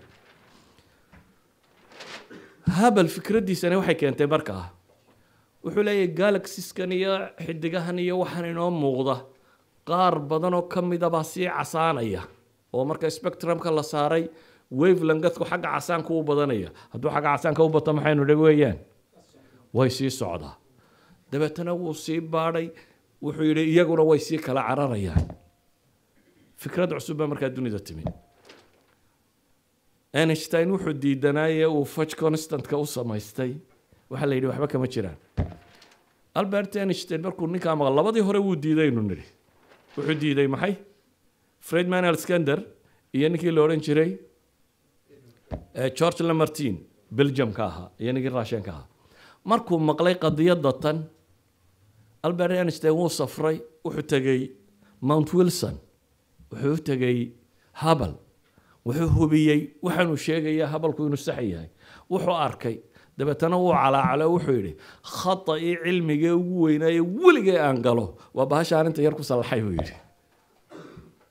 [2.77, 4.63] Habal fikraddiisani waxay keentay markaa
[5.67, 7.13] wuxuu leeyahay galaxiskan iyo
[7.45, 9.15] xidigahan iyo waxaan inoo muuqda.
[9.87, 12.21] Qaar badan oo ka midabaa sii casaanaya
[12.73, 14.23] oo marka spectrumka la saaray
[14.71, 16.69] wavelangadku xagga casaanka u badanaya.
[16.93, 18.77] Hadduu xagga casaanka u bato maxaynu dheg weeyaan?
[19.73, 20.55] Way sii socdaa.
[21.31, 22.67] Dabeetana wuu sii baadhay
[23.23, 25.23] wuxuu yidhi iyaguna way sii kala cararayaan.
[26.61, 28.03] Fikrad cusub baa markaa dunida timi.
[30.13, 33.51] Einstein wuxuu diidanaaye uu fudge constantka u samaystay
[34.11, 35.17] waxaa la yidhi waxba kama jiraan.
[36.39, 39.25] Albert einstein markuu ninkaa maqal labadii hore wuu diiday inu nidhi.
[39.97, 40.73] Wuxuu diiday maxay?
[41.67, 42.59] Fred manuel skander
[43.13, 44.11] iyo ninkii la odhan jiray
[45.79, 46.75] eh, george lamartin
[47.17, 48.87] belgium-ka ahaa iyo ninkii russian-ka ahaa.
[49.49, 50.97] Markuu maqlay qadiyadda tan
[52.23, 54.41] albert einstein wuu safray wuxuu tegey
[55.01, 55.75] mount wilson
[56.51, 57.17] wuxuu tegey
[57.81, 58.13] habal
[58.85, 61.69] wuxuu hubiyey waxaanuu sheegaya habalku inuu sax yahay.
[62.11, 62.75] Wuxuu arkay
[63.17, 64.73] dabeetana wuu calaacalo wuxuu yidhi
[65.19, 68.05] khataii cilmigee ugu weynaaye weligee aan galo.
[68.35, 69.95] Waa bahashaan inta yar ku sallaxay buu yidhi.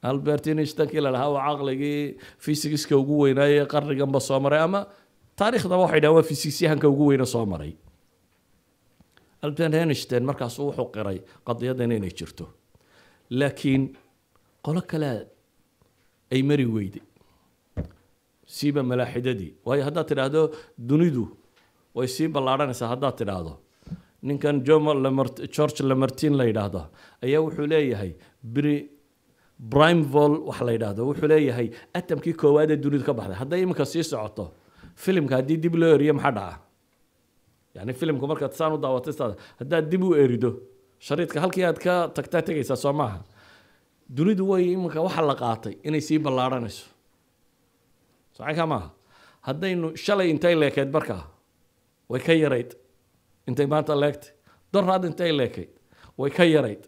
[0.02, 4.80] Albert einsteinkii la dhahaa waa caqligii fysigiska ugu weynaaye qarniganba soo maray ama
[5.38, 7.72] taariikhdaba waxay dhahaan waa fysiksyahanka ugu weyne soo maray.
[9.44, 12.44] Albert einstein markaasu wuxuu qiray qadiyadan inay jirto.
[13.38, 13.82] Laakiin
[14.64, 15.10] qolo kale
[16.32, 17.02] ay mari weyday
[18.56, 19.50] siiba malaaxidadii.
[19.66, 20.42] Waayo haddaad tidhaahdo
[20.88, 21.24] dunidu
[21.96, 23.52] way sii ballaadhanaysaa haddaad tidhaahdo.
[24.28, 24.56] Ninkan
[25.56, 26.82] george lamartin la yidhaahdo
[27.24, 28.12] ayaa wuxuu leeyahay
[28.54, 28.74] bri
[29.72, 31.00] brimevol waxa la yidhaahdo.
[31.08, 31.68] Wuxuu leeyahay
[31.98, 33.36] atamkii koowaad ee dunidu ka baxday.
[33.42, 34.44] Hadday iminka sii socoto
[35.02, 36.58] filimka haddii dib loo eriyo maxaa dhaca?
[37.76, 39.14] Yani filimku markaad saan u daawatay
[39.60, 40.50] haddaad dib u erido
[41.06, 42.92] shariidka halkii aad ka tagtaa tegaysaa soo
[44.16, 46.86] dunidu way iminka waxa la qaatay inay sii ballaadhanayso.
[48.36, 48.88] Sacanka maaha.
[49.46, 51.35] Haddaynu shalay intay leekeyd markaa
[52.08, 52.70] way ka yarayd
[53.48, 54.32] intay maanta leegtay
[54.72, 55.70] doraad intay leekayd
[56.20, 56.82] way ka yarayd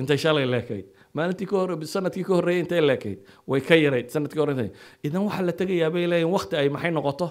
[0.00, 3.18] intay shalay leekayd maalintii sannadkii ka horreeyay intay leekayd
[3.50, 4.70] way ka yarayd sannadkii hore
[5.06, 7.28] idan waxaa la tegayaa bay leeyihiin waqti ay maxay noqoto?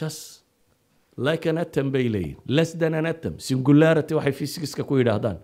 [0.00, 0.42] Just
[1.26, 3.34] like an atom bay leeyihiin less than an atom.
[3.38, 5.38] Singularity waxay physicska ku yidhaahdaan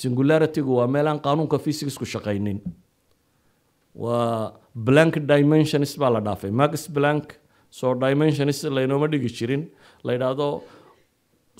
[0.00, 2.58] singularitygu waa meel aan qaanuunka physicsku shaqaynin.
[3.94, 7.26] Waa blank dimensions baa la dhaafay max blank
[7.78, 9.62] soo dimensions laynooma dhigi jirin
[10.06, 10.48] la yidhaahdo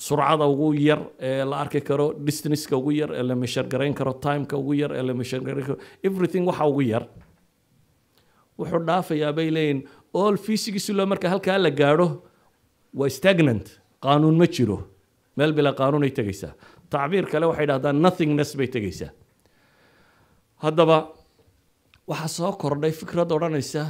[0.07, 4.13] surcada ugu yar ee la arki karo distanceka ugu yar ee la measure garayn karo
[4.25, 7.03] timeka ugu yar ee la measure garayn karo everything waxa ugu yar.
[8.59, 9.79] Wuxuu dhaafayaa bay leeyihiin
[10.21, 12.07] all physics marka halkaa la gaadho
[12.99, 13.65] waa stagnant
[14.05, 14.77] qaanuun ma jiro.
[15.37, 16.51] Meel bilaa qaanuun ay tegaysaa.
[16.93, 19.09] Tacbiir kale waxay dhahdaan nothingness bay tegaysaa.
[20.63, 20.97] Haddaba
[22.11, 23.83] waxaa soo kordhay fikrad odhanaysa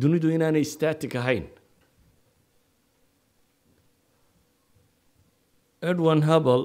[0.00, 1.44] dunidu inaanay static ahayn.
[5.90, 6.64] Edwin hubble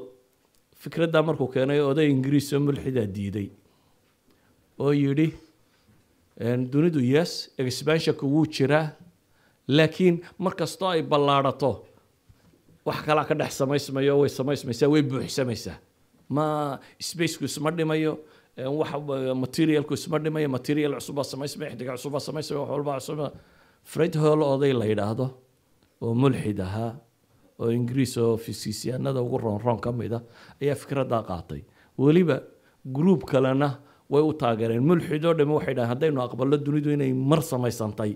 [0.84, 3.48] fikraddaa markuu keenay oday ingiriis oo mulxidaa diiday
[4.84, 5.28] oo yidhi
[6.74, 7.32] dunidu yes
[7.64, 8.86] expansionka wuu jiraa
[9.78, 11.72] laakiin mar kastoo ay ballaadhato
[12.88, 15.78] wax kalaa ka dhex samaysmayo way samaysmaysaa way buuxsamaysaa
[16.36, 16.46] ma
[17.10, 18.14] spaceku isma dhimayo
[18.58, 18.90] wax
[19.44, 23.20] materialku isma dhimayo material cusubbaa samaysmaya xidiga cusubbaa samaysmaya wax walbaa cusub
[23.94, 25.26] fred hall oday la yidhaahdo
[26.06, 26.92] oo mulxid ahaa
[27.62, 30.20] oo ingiriis oo fisisyaanada ugu roonroon ka mid a
[30.62, 31.62] ayaa fikraddaa qaatay.
[32.04, 32.38] Weliba
[32.98, 33.70] gruub kalena
[34.14, 34.84] way u taageereen.
[34.90, 38.12] Mulxid oo dhami waxay dhahen haddaynu aqballo dunidu inay mar samaysantay.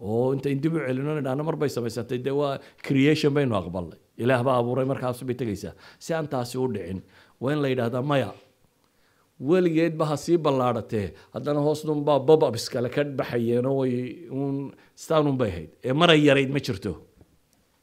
[0.00, 2.18] Oo intayn dib u celino idhaahno mar bay samaysantay.
[2.26, 2.52] Dee waa
[2.86, 3.98] creation baynu aqbalnay.
[4.22, 5.72] Ilaah baa abuuray markaas bay tegaysaa
[6.04, 7.00] si aan taasi u dhicin
[7.42, 8.30] waa in la yidhaahdaa maya
[9.40, 13.94] weligeedba ha sii ballaadhatee haddana hoosdunbaa bob-ups kale ka baxayeenoo way
[14.30, 15.70] uun staanun bay ahayd.
[15.84, 16.92] Ee maray yarayd ma jirto.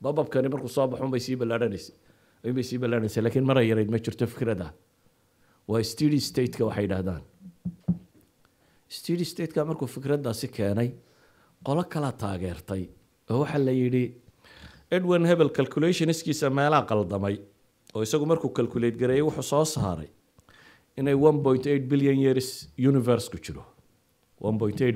[0.04, 4.26] Bob-upkani markuu soo baxun bay sii ballaadhanaysay bay sii ballaadhanaysay laakiin maray yarayd ma jirto
[4.34, 4.68] fikradda
[5.68, 7.22] waa steady stateka waxay yidhahdaan
[8.98, 10.90] steady stateka markuu fikraddaasi keenay
[11.68, 12.84] qolo kala taageertay
[13.32, 14.04] oo waxaa la yidhi
[14.98, 17.36] edwin hebel calculationskiisa meelaa qaldamay
[17.96, 20.10] oo isagu markuu calculate gareeyay wuxuu soo saaray
[20.98, 21.16] inay
[21.92, 23.64] billion years universe ku jiro.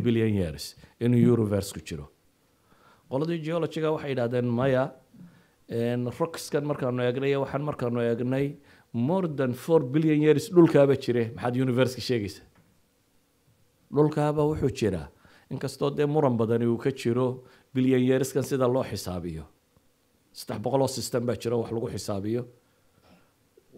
[0.08, 2.06] billion years inuu universe ku jiro.
[3.10, 4.84] Qoladii geologiga waxay yidhahdeen maya
[6.20, 8.56] rockskan markaanu eegnay iyo waxaan markaanu eegnay
[8.94, 11.32] more than four billion years dhulkaaba jire.
[11.36, 12.42] Maxaad universka sheegaysa?
[13.96, 15.08] Dhulkaaba wuxuu jiraa
[15.52, 17.44] inkastoo dee muran badani uu ka jiro
[17.74, 19.44] billion yearskan sida loo xisaabiyo.
[20.34, 22.42] Saddex boqoloo system baa jiro wax lagu xisaabiyo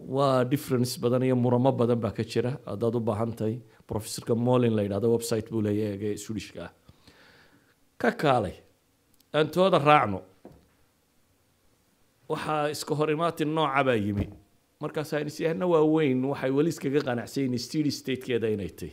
[0.06, 2.58] waa difference badan iyo muramo badan baa ka jira.
[2.66, 6.72] Haddaad u baahan tahay professorka molin la yidhahdo website buu leeyahay ee swedishka ah.
[7.98, 8.54] Ka kaalay
[9.34, 10.20] aan tooda raacno.
[12.28, 14.26] Waxaa iska hor imaatin nooca baa yimi.
[14.80, 18.92] Markaa saynisyahana waaweyn waxay weli iskaga qanacsayin steady statekeeda inay tahy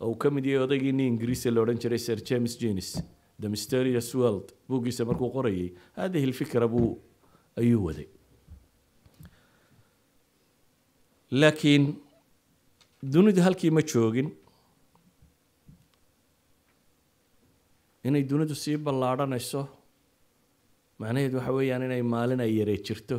[0.00, 2.88] oo uu ka mid yahay odaygii nin ingiriisa la odhan jiray sir james jenis
[3.40, 6.98] the mysterious world buuggiisa markuu qorayay hadihi lfikra buu
[7.56, 8.06] ayuu waday
[11.40, 11.84] laakiin
[13.12, 14.28] dunidu halkii ma joogin.
[18.08, 19.60] Inay dunidu sii ballaadhanayso
[21.00, 23.16] macnaheedu waxa weeyaan inay maalin ay yaree jirto.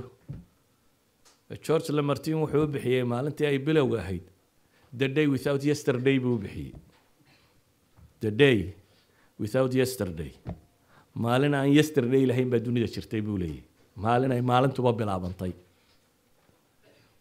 [1.66, 4.24] George lamartin wuxuu u bixiyey maalintii ay bilowga ahayd.
[5.00, 6.72] The day without yesterday buu u bixiyey.
[8.24, 8.58] The day
[9.40, 10.32] without yesterday.
[11.24, 13.64] Maalin aan yesterday lahayn baa dunida jirtay buu leeyahy
[14.06, 15.52] maalin ay maalintuba bilaabantay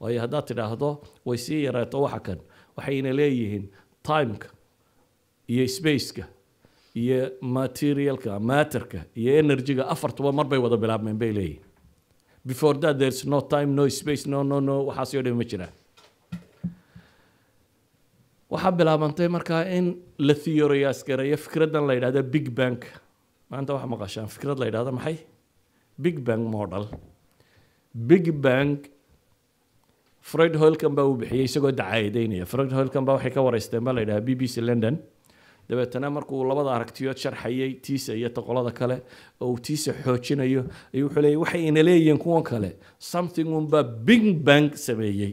[0.03, 0.91] waayo haddaad tidhaahdo
[1.29, 2.39] way sii yareeto waxa kan.
[2.77, 3.65] Waxayna leeyihiin
[4.09, 4.49] timeka
[5.53, 6.25] iyo spaceka
[7.03, 9.83] iyo materialka matterka iyo energyga.
[9.95, 11.65] Afartuba mar wada bilaabmeen bay leeyihiin
[12.45, 15.73] before that there's no time no space no no no waxaas oo dhan ma jiraan
[18.53, 19.87] waxaa bilaabantay markaa in
[20.19, 22.81] la theoryas gareeyo fikraddan la yidhahdo big bang.
[23.51, 25.17] Maanta waxaa maqashaan fikrad la yidhahdo maxay?
[26.05, 26.85] Big bang model.
[28.11, 28.71] Big bang
[30.31, 32.45] freud holkan baa uu bixiyey isagoo dacaayadeynaya.
[32.53, 34.97] Freud holkan baa waxay ka wareysteen baa la yidhaha b b c london.
[35.69, 38.97] Dabeetana markuu labada aragtiyood sharxayay tiisa iyo toqolada kale
[39.41, 40.63] oo uu tiisa xoojinayo
[40.95, 42.71] ayuu wuxuu leeyay waxay ina leeyihiin kuwan kale.
[42.99, 45.33] Something unbaa big bang sameeyey.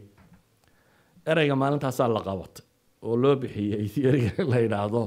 [1.31, 2.65] Ereyga maalintaasaa la qabatay
[3.01, 5.01] oo loo bixiyey theoryga la yidhaahdo.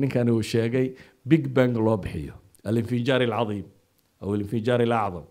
[0.00, 0.86] Ninkani uu sheegay
[1.26, 2.34] big bang loo bixiyo.
[2.64, 3.66] Alinfijaar alcadiim.
[4.22, 5.24] Aw alinfijaar alacdam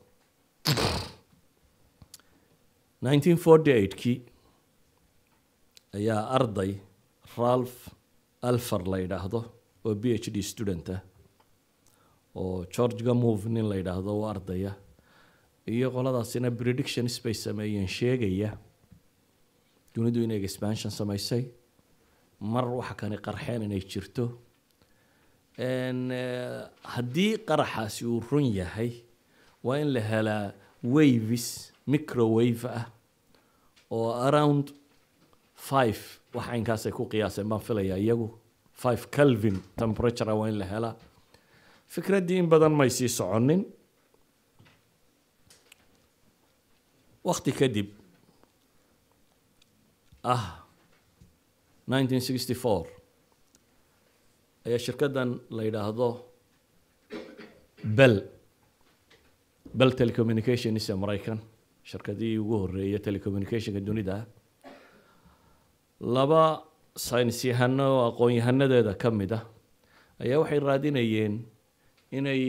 [3.04, 4.22] 1948kii
[5.96, 6.76] ayaa arday
[7.38, 7.78] ralph
[8.42, 9.40] alfar la yidhaahdo
[9.86, 11.02] oo b h d student ah
[12.36, 14.76] oo george gamove nin la yidhaahdo oo ardaya.
[15.68, 18.58] Iyo qoladaasina predictions bay sameeyeen sheegaya.
[19.94, 21.46] Dunidu inay expansion samaysay.
[22.42, 24.26] Mar waxa kani qarxeen inay jirto.
[26.94, 28.92] Haddii qaraxaasi uu run yahay
[29.64, 32.86] waa in la helaa waves microwave ah
[33.96, 34.66] oo around
[35.70, 36.00] five
[36.36, 38.28] waxa inkaasay ku qiyaaseen baan filayaa iyagu.
[38.84, 40.96] Five calvin temperature waa in la helaa.
[41.94, 43.62] Fikraddii in badan may sii soconin.
[47.28, 47.88] Wakti kadib
[50.34, 50.44] ah
[51.88, 52.88] 1964
[54.68, 56.08] ayaa shirkaddan la yidhaahdo
[57.98, 58.16] bell.
[59.78, 61.40] Bell telecommunications ee maraykan
[61.90, 64.16] shirkadihii ugu horreeya telecommunicationka dunida
[66.16, 66.44] laba
[67.08, 69.44] saynis yahano oo aqoon-yahanadeeda ka mid ah
[70.24, 71.34] ayaa waxay raadinayeen
[72.18, 72.42] inay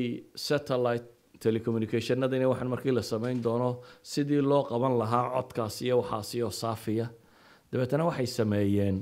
[0.46, 1.06] satellite
[1.44, 3.70] telecommunicationada in waxaan markii la samayn doono
[4.12, 7.06] sidii loo qaban lahaa codkaas iyo waxaasi oo saafiya.
[7.72, 8.96] Dabeetana waxay sameeyeen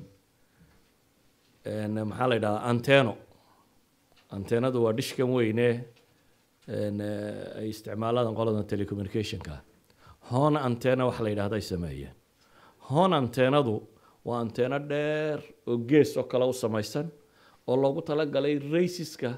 [2.10, 3.14] maxaa la yidhahdaa anteno
[4.36, 5.68] antenadu waa dhishkan weyne
[7.60, 9.54] ay isticmaaladaan qoladan telecommunicationka
[10.30, 12.14] hon antena waxa la yidhahda ay sameeyeen
[12.90, 13.76] hon antenadu
[14.24, 17.06] waa anteno dheer oo gees oo kale u samaysan
[17.66, 19.30] oo loogu talagalay raysiska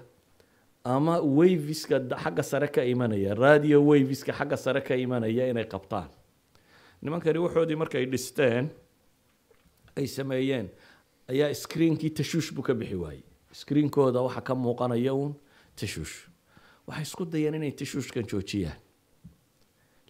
[0.84, 6.08] ama waviska xagga sare ka imanaya radio waviska xagga sare ka imanaya inay qabtaan.
[7.02, 8.70] Nimankani waxoodii markay dhisteen
[9.96, 10.68] ay sameeyeen
[11.28, 13.22] ayaa screenkii tashuush buu ka bixi waayey.
[13.52, 15.34] Screenkooda waxa ka muuqanaya uun
[15.76, 16.16] tashuush
[16.86, 18.78] waxay isku dayeen inay tashuushkan joojiyaan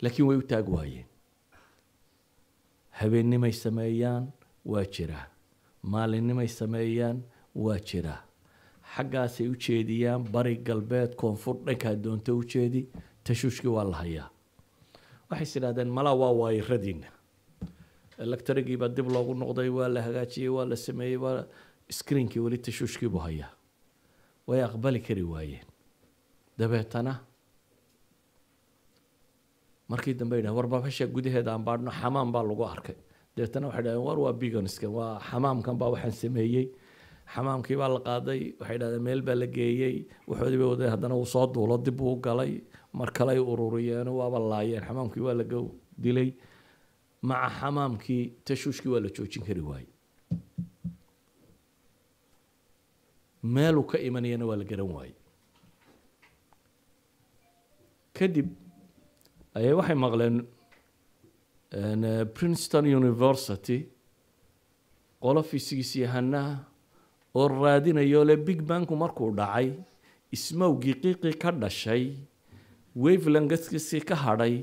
[0.03, 1.07] laakiin way u taag waayeen.
[2.90, 4.32] Habeennimay sameeyaan
[4.64, 5.26] waa jiraa
[5.82, 7.22] maalinimay sameeyaan
[7.55, 8.20] waa jiraa
[8.96, 12.82] xaggaasay u jeediyaan bari galbeed koonfur dhankaa doonto u jeedi
[13.24, 14.28] tashuushkii waa la hayaa.
[15.30, 17.07] Waxay is idhahdeen malaa waa waayiradiina
[18.18, 21.44] electrigii baa dib loogu noqday waa la hagaajiyey waa la sameeyey waa
[21.90, 23.51] screenkii weli tashuushkiibuu hayaa.
[24.46, 25.64] Way aqbali kari waayeen.
[26.59, 27.12] Dabeetana
[29.91, 32.97] markii dambe yidhaha war babasha gudaheeda aan baadhno xamaam baa lagu arkay.
[33.36, 36.66] Dabeetana waxay dhahdeen war waa biganiskan waa xamaamkan baa waxaan sameeyey.
[37.34, 39.97] Xamaamkii baa la qaaday waxay dhahdeen meel baa la geeyey.
[40.28, 42.53] Waxoodii bay wadeen haddana uu soo duulo dib uu galay.
[42.99, 44.82] Mar kale ay ururiyeen waaba laayeen.
[44.88, 45.59] Xamaamkii waa laga
[46.05, 46.28] dilay.
[47.28, 49.88] Maca xamaamkii tashuushkii waa la joojin kari waayey.
[53.43, 55.14] Meeluu ka imanayana waa la garan waayey.
[58.16, 58.49] Kadib
[59.57, 60.36] ayay waxay maqleen
[62.36, 63.78] princeton university
[65.22, 66.55] qolo fisigis yahanaha
[67.34, 69.68] oo raadinayo le big banku markuu dhacay
[70.36, 72.05] ismowgii qiiqii ka dhashay
[73.03, 74.55] wavelangaskisii ka hadhay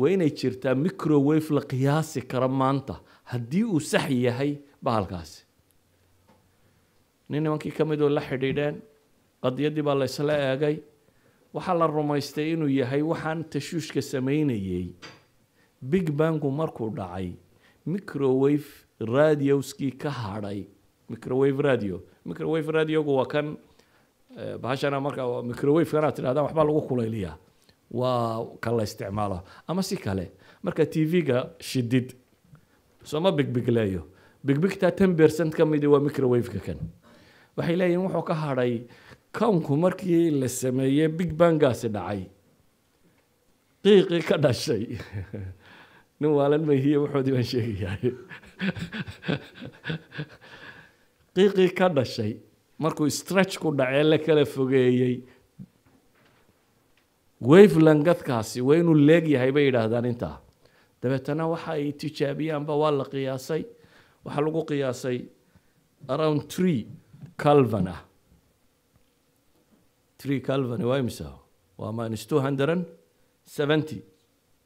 [0.00, 2.94] waa inay jirtaa microwave la qiyaasi karo maanta
[3.32, 4.52] haddii uu sax yahay
[4.84, 5.42] bahalkaasi
[7.30, 8.76] nin nimankii ka mid oo la xidhiidheen
[9.42, 10.76] qadiyaddii baa la ysla eegay
[11.54, 14.94] waxaa la rumaystay inuu yahay waxaan tashuushka samaynayey
[15.82, 17.32] big banku markuu dhacay
[17.86, 18.66] microwave
[19.00, 20.66] radioskii ka hadhay.
[21.08, 22.02] Microwave radio.
[22.24, 23.56] Microwave radiogu waa kan
[24.32, 27.36] Eh, bahashana marka microwave-kana tidhahdaan waxbaa lagu kulayliyaa
[27.90, 29.42] waa kan la isticmaalo.
[29.68, 30.32] Ama si kale
[30.62, 32.14] marka tv-ga shidid
[33.04, 34.02] sooma bigbigleeyo.
[34.46, 36.78] Bigbigtaa ten percent ka midi waa microwave-ka kan.
[37.56, 38.86] Waxay leeyihiin wuxuu ka hadhay
[39.32, 42.22] kownku markii la sameeyey big bangaasi dhacay
[43.82, 44.84] qiiqii ka dhashay.
[46.20, 47.96] Nin waalan mayhiye wuxoodii baan sheegayaa.
[51.34, 52.32] Qiiqii ka dhashay
[52.78, 55.16] markuu stretch ku dhacee la kala fogeeyey
[57.50, 60.36] wavelangadkaasi waa inuu leeg yahay bay yidhaahdaan intaa
[61.02, 63.62] dabeetana waxa ay tijaabiyaanba waa la qiyaasay.
[64.24, 65.18] Waxaa lagu qiyaasay
[66.14, 66.80] around three
[67.42, 68.00] calvin ah
[70.22, 71.26] three calvin waa imisa
[71.80, 72.84] waa minus two hundred and
[73.56, 73.98] seventy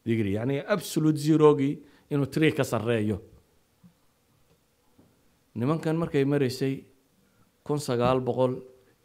[0.06, 0.34] degree.
[0.38, 1.74] Yani absolute zerogii
[2.10, 3.18] inuu three ka sarreeyo
[5.54, 6.74] nimankan markay maraysay
[7.64, 8.52] kun sagaal boqol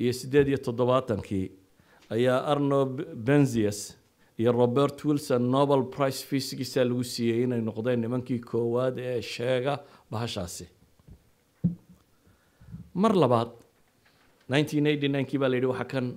[0.02, 1.46] iyo siddeed iyo toddobaatankii
[2.16, 2.80] ayaa arno
[3.28, 3.80] benzius
[4.40, 9.74] iyo robert wilson nobel price fiisigiisaa lagu siiyey inay noqdeen nimankii koowaad ee sheega
[10.12, 10.66] bahashaasi.
[13.02, 13.50] Mar labaad
[14.50, 16.08] 1989kii baa la yidhi waxa kan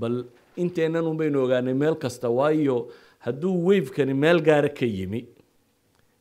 [0.00, 0.16] bal
[0.62, 2.76] inteennan un baynu ogaanay meel kasta waayo
[3.24, 5.20] hadduu wavekani meel gaara ka yimi.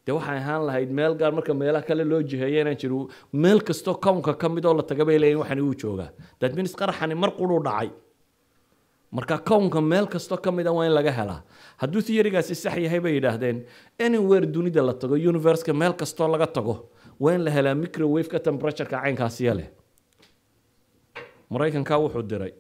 [0.06, 3.00] Dee waxay ahaan lahayd meel gaar marka meelaha kale loo jiheeya inaan jiro
[3.44, 6.10] meel kastoo kownka ka mid oo la taga bay leeyihiin waxani uu joogaa.
[6.40, 6.52] That
[6.82, 7.90] qaraxani mar quruu dhacay.
[9.12, 11.42] Marka kownka meel kastoo ka mid a waa in laga helaa.
[11.82, 13.66] Hadduu theorygaasi sax yahay bay yidhaahdeen
[14.00, 16.76] anywhere dunida la tago universka meel kastoo laga tago
[17.20, 18.98] waa in la helaa microwave-ka temperatureka
[21.50, 22.54] maraykanka wuxuu diray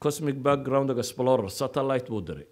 [0.00, 2.46] cosmic background explorer satellite buu diray.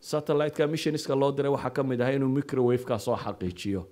[0.00, 3.86] Satellite-ka missionska loo diray waxaa ka mid ahaa inuu microwave-ka soo xaqiijiyo.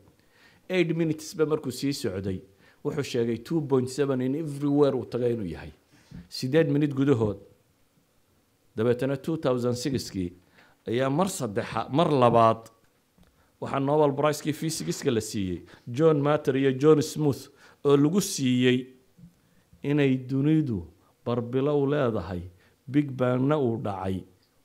[0.68, 2.40] Eight minutes ba markuu sii socday
[2.84, 5.72] wuxuu sheegay two point seven in everywhere uu taga inuu yahay.
[6.28, 7.38] Sideed minute gudahood
[8.76, 10.32] dabeetana two thousand sixkii
[10.88, 12.70] ayaa mar saddexa mar labaad
[13.61, 17.42] waxaa nobel pricekii physicska la siiyey john matter iyo john smooth
[17.84, 18.86] oo lagu siiyey
[19.82, 20.86] inay dunidu
[21.26, 22.42] barbilow leedahay
[22.93, 24.16] big bangna uu dhacay.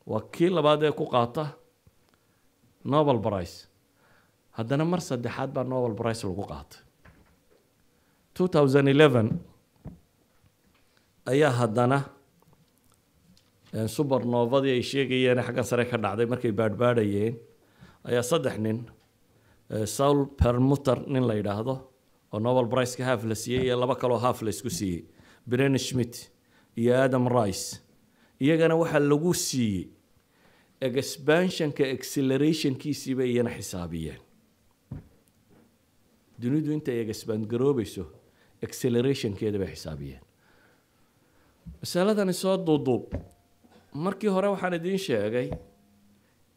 [0.10, 1.46] Waa kii labaad ee ku qaata
[2.94, 3.56] nobel price
[4.58, 6.80] haddana mar saddexaad baa nobel price lagu qaatay.
[11.32, 11.98] ayaa haddana
[13.96, 17.34] supernovadii ay sheegayeen xaggan sare ka dhacday markay baadhbaadhayeen
[18.10, 18.78] ayaa saddex nin
[19.96, 21.74] saul permuter nin la yidhaahdo
[22.34, 25.02] oo nobel priceka half la siiyey iyo laba kaloo half la isku siiyey.
[25.50, 26.16] Bren schmidt
[26.78, 27.82] iyo adam rice
[28.40, 29.88] iyagana waxaa lagu siiyey
[30.82, 34.20] expansionka accelerationkiisii bay iyana xisaabiyeen.
[36.42, 38.04] Dunidu intay expand garoobayso
[38.64, 40.22] accelerationkeeda bay xisaabiyeen.
[41.82, 43.04] Masaladani soo duuduub.
[43.94, 45.50] Markii hore waxaan idiin sheegay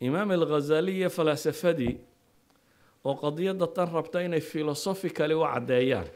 [0.01, 1.95] imaam alghazali iyo falaasafadii
[3.05, 6.07] oo qadiyadda tan rabta inay philosophically u caddeeyaan.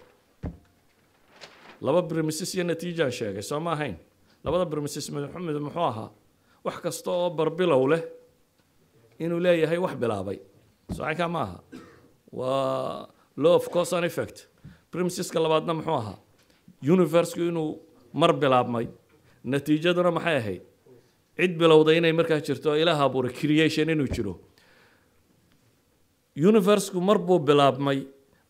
[1.81, 3.97] Laba premises iyo natiijaan sheegay soo ma ahayn
[4.45, 6.09] labada premises maxamed muxuu ahaa
[6.67, 8.03] wax kasta oo barbilow leh
[9.25, 10.39] inuu leeyahay wax bilaabay.
[10.97, 11.59] Socankaa ma aha.
[12.33, 13.09] Waa
[13.45, 14.37] law of cause and effect.
[14.93, 16.17] Premiseska labaadna muxuu ahaa
[16.95, 17.71] universku inuu
[18.21, 18.87] mar bilaabmay.
[19.53, 20.63] Natiijaduna maxay ahayd?
[21.39, 24.35] Cid bilowday inay markaa jirto ilaah abuuray creation inuu jiro.
[26.37, 27.99] Universku mar buu bilaabmay.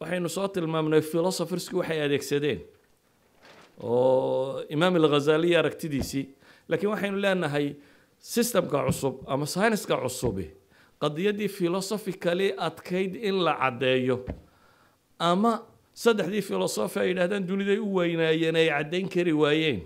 [0.00, 2.60] Waxaynu soo tilmaamnay philosophersku waxay adeegsadeen
[3.80, 6.24] oo imaam alghazaliya aragtidiisii
[6.68, 7.74] laakiin waxaynu leenahay
[8.18, 10.46] systemka cusub ama syniska cusubi
[11.02, 14.16] qadiyaddii philosophically adkayd in la caddeeyo
[15.18, 15.52] ama
[15.94, 19.80] saddexdii philosophy ay yidhahdaan duniday u weynaayeen ay caddayn kari waayeen.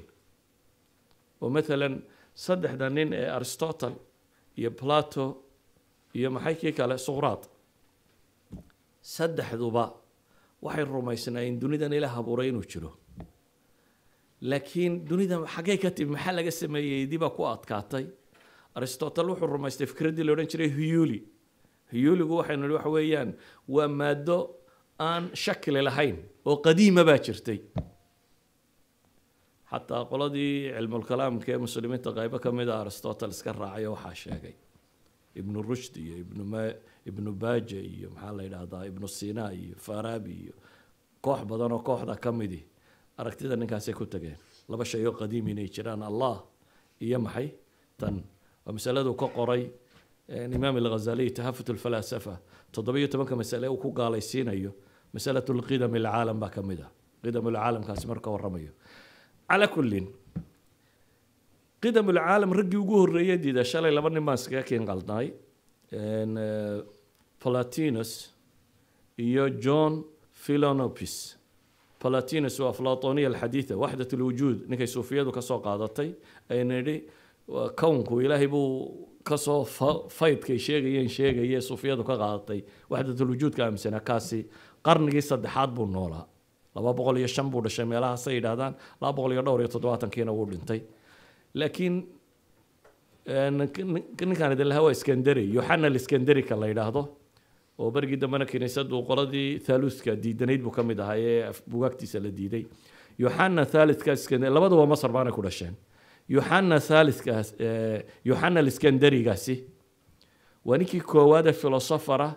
[1.41, 1.95] Oo maalan
[2.35, 3.95] saddexda nin ee aristotle
[4.59, 5.43] iyo plato
[6.15, 6.99] iyo maxay kii kale?
[6.99, 7.43] Suqraad
[9.03, 9.85] saddexduba
[10.63, 12.91] waxay rumaysnaayeen dunidan ilaah abuuray inuu jiro
[14.41, 17.07] laakiin dunida xaggay ka timi maxaa laga sameeyey?
[17.07, 18.07] Diba ku adkaatay.
[18.77, 21.19] Aristotle wuxuu rumaystay fikraddii la odhan jiray huyuli.
[21.93, 23.31] Huyuligu waxaynu nihi waxa weeyaan
[23.69, 24.39] waa maado
[24.99, 27.59] aan shakli lahayn oo qadiima baa jirtay.
[29.71, 34.55] Xataa qoladii cilmulkalaamka ee muslimiinta qaybo ka mid a aristotle iska raacay waxaa sheegay.
[35.41, 36.63] Ibnu rushd iyo ibnu ma
[37.09, 40.55] ibnu baja iyo maxaa la yidhaahdaa ibnu sina iyo farabi iyo
[41.25, 42.61] koox badan oo kooxda ka midi
[43.19, 44.37] aragtida ninkaasay ku tageen.
[44.69, 46.43] Laba shay oo qadiim inay jiraan allah
[47.01, 47.49] iyo maxay?
[47.99, 48.23] Tan.
[48.65, 49.71] Waa masaladu ka qoray
[50.57, 52.35] imaam alghazaliy tahafut alfalaasafa
[52.73, 54.73] toddobiyo tobanka masale uu ku gaalaysiinayo
[55.15, 56.91] masalatu lqidam alcaalam baa ka mid ah.
[57.23, 58.73] Qidam alcaalamkaasi marka warramayo.
[59.49, 60.07] Calaa kullin
[61.83, 65.27] qidam ulcaalam raggii ugu horreeyay diida shalay laba nin baan iskaga keen qaldnay.
[67.43, 68.13] Palatinus
[69.19, 71.15] iyo john philonopis
[72.03, 76.11] palatinus waa aflatoniya alxadiida waxdat lwujuud ninkay suufiyadu ka soo qaadatay
[76.53, 76.97] ay nidhi
[77.81, 78.69] kownku ilaahay buu
[79.29, 79.65] ka soo
[80.19, 82.61] faydkay sheegayeen sheegaye suufiyadu ka qaadatay
[82.93, 84.39] waxdatulwujuudka aaminsanaa kaasi
[84.87, 86.25] qarnigii saddexaad buu noolaa.
[86.77, 90.47] Laba boqol iyo shan buu dhashay meelahaasay yidhaahdaan laba boqol iyo dhowr iyo toddobaatankiina wuu
[90.51, 90.81] dhintay.
[91.55, 91.95] Laakiin
[94.27, 97.03] ninkaan idin lahaa waa iskanderi yoxana liskanderika la yidhaahdo
[97.79, 102.65] oo berigii dambena kiniisadu qoladii thaluthka diidanayd buu ka mid ahaa ee bugaagtiisa la diiday.
[103.19, 105.75] Yoxana thalithka iskanderi labaduba masar baanay ku dhasheen
[106.29, 107.49] yoxana thalithkaas
[108.29, 109.55] yoxana liskanderigaasi
[110.69, 112.29] waa ninkii koowaad ee filosofara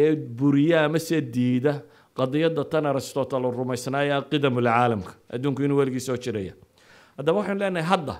[0.00, 1.74] ee buriya amase diida
[2.18, 5.12] qadiyadda tan aristotle rumaysnaaya qidamul caalamka.
[5.34, 6.52] Adduunku inuu weligii soo jiraya.
[7.16, 8.14] Haddaba waxaynu leenahay hadda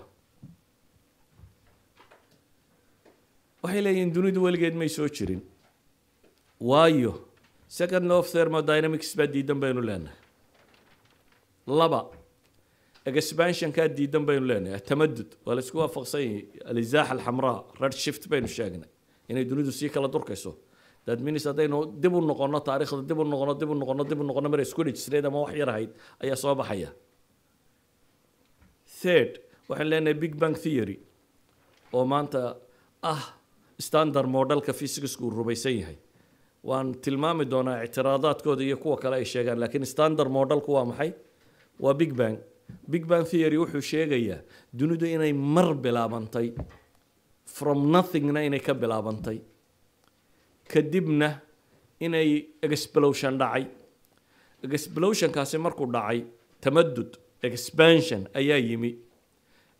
[3.62, 5.40] waxay leeyihiin dunidu weligeed may soo jirin
[6.60, 7.12] waayo.
[7.68, 10.16] Second of thermodynamics baa diidan baynu leenahay.
[11.78, 12.00] Laba
[13.06, 14.80] expansionkaa diidan baynu leenahay.
[14.88, 16.44] Tamadud waa la isku waafaqsan yahay.
[16.70, 18.88] Alizaax alxamraa red shift baynu sheegnay.
[19.30, 20.52] Inay dunidu sii kala durkayso.
[21.06, 24.24] That means haddaynu dib u noqono taariikhda dib u noqono dib u noqono dib u
[24.28, 25.90] noqono mar isku dhijisneed ama wax yar ahayd
[26.22, 26.90] ayaa soo baxaya.
[29.00, 29.32] Third
[29.68, 30.96] waxaan leenahay big bang theory
[31.92, 32.56] oo maanta
[33.12, 33.22] ah
[33.78, 35.96] standard modelka physicsku uu rumaysan yahay
[36.68, 41.10] waan tilmaami doonaa ictiraadaadkooda iyo kuwa kale ay sheegaan laakiin standard modelku waa maxay?
[41.84, 42.36] Waa big bang.
[42.92, 44.38] Big bang theory wuxuu sheegayaa
[44.78, 46.48] dunidu inay mar bilaabantay
[47.56, 49.38] from nothingna inay ka bilaabantay.
[50.72, 51.28] Kadibna
[52.00, 52.28] inay
[52.62, 53.64] explosion dhacay.
[54.78, 56.18] Explosionkaasi markuu dhacay
[56.60, 57.10] tamadud
[57.48, 58.90] expansion ayaa yimi.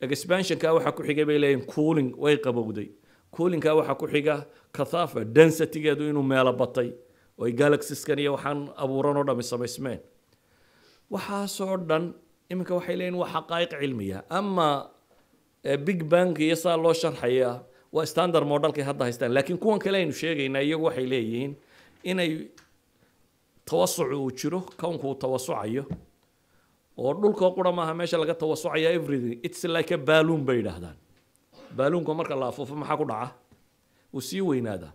[0.01, 2.89] Expansionka waxaa ku xigay bay leeyihiin cooling way qabowday
[3.37, 4.37] coolingka waxaa ku xiga
[4.77, 6.89] kathafa densitygeedu inuu meelo batay
[7.39, 10.01] oo ay galaxieskan iyo waxaan abuuran oo dhami samaysmeen.
[11.13, 12.05] Waxaasoo dhan
[12.53, 14.69] iminka waxay leeyihiin waa xaqaa'iq cilmiya ama
[15.87, 17.51] big bang iyo saa loo sharxaya
[17.95, 19.33] waa standard modelkay hadda haystaan.
[19.37, 21.53] Laakiin kuwan kale aynu sheegaynaa iyagu waxay leeyihiin
[22.11, 22.31] inay
[23.69, 25.85] tawasuc uu jiro kownku uu tawasucayo
[27.03, 29.39] oo dhulkoo qura maaha meesha laga tawasucaya everything.
[29.47, 30.97] It's like a balloon bay yidhaahdaan
[31.79, 33.29] baaluunka marka la afuufo maxaa ku dhaca?
[34.13, 34.93] Wuu sii weynaadaa.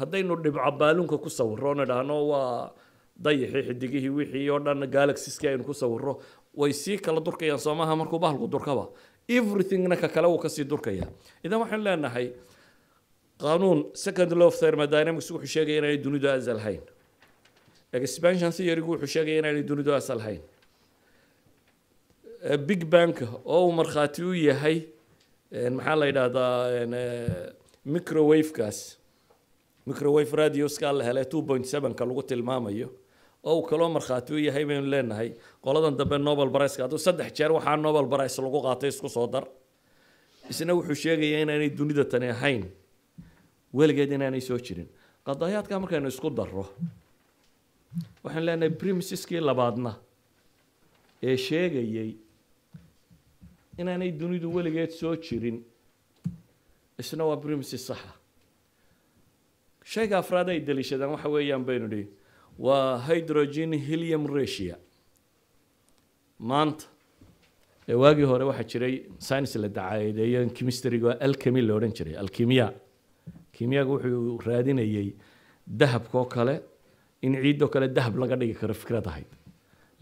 [0.00, 2.70] Haddaynu dhibco baaluunka ku sawiro nidhaahno waa
[3.24, 6.12] dayixii xidigihii wixii oo dhan galaxieskii aynu ku sawiro
[6.60, 8.88] way sii kala durkayaan soomaha markuu bahalku durkaba.
[9.28, 11.06] Everythingna ka kale wuu ka sii durkaya
[11.44, 12.26] idan waxaan leenahay
[13.42, 16.80] qaanuun second law of thermodynamics wuxuu sheegaya inaanay dunidu asal hayn.
[17.92, 20.40] Expansion theorygu wuxuu sheegaya inaanay dunidu asal hayn.
[22.66, 24.76] Big bank oo uu markhaati u yahay
[25.52, 26.54] maxaa la yidhaahdaa
[27.84, 28.78] microwavekaas.
[29.86, 32.88] Microwave radioska la helay two point sevenka lagu tilmaamayo.
[33.44, 35.28] Oo uu kaloo markhaati u yahay baynu leenahay
[35.64, 39.44] qoladan dambe nobel briceka hadduu saddex jeer waxaa nobel brice lagu qaatay isku soo dar.
[40.50, 42.64] Isna wuxuu sheegayaa inaanay dunida tani ahayn.
[43.74, 44.88] Weligeed inaanay soo jirin.
[45.26, 46.64] Qadaayaadka markaynu isku darro
[48.24, 49.92] waxaan leenahay primesiskii labaadna
[51.22, 52.10] ee sheegayay
[53.80, 55.58] inaanay dunidu weligeed soo jirin.
[57.00, 58.12] Isna waa primesis saxa
[59.92, 62.06] shayga afraad ay daliishadaan waxa weeyaan baynu nihi
[62.66, 64.76] waa hydrogen helium ratio.
[66.50, 66.84] Maanta
[67.88, 68.94] ee waagii hore waxaa jiray
[69.26, 72.66] science la dacaadeeyo chemistryga alchemy la odhan jiray alkimiya
[73.56, 75.08] kimiyaga wuxuu raadinayay
[75.80, 76.54] dahabkoo kale
[77.26, 79.30] in ciidoo kale dahab laga dhigi karo fikrad ahayd.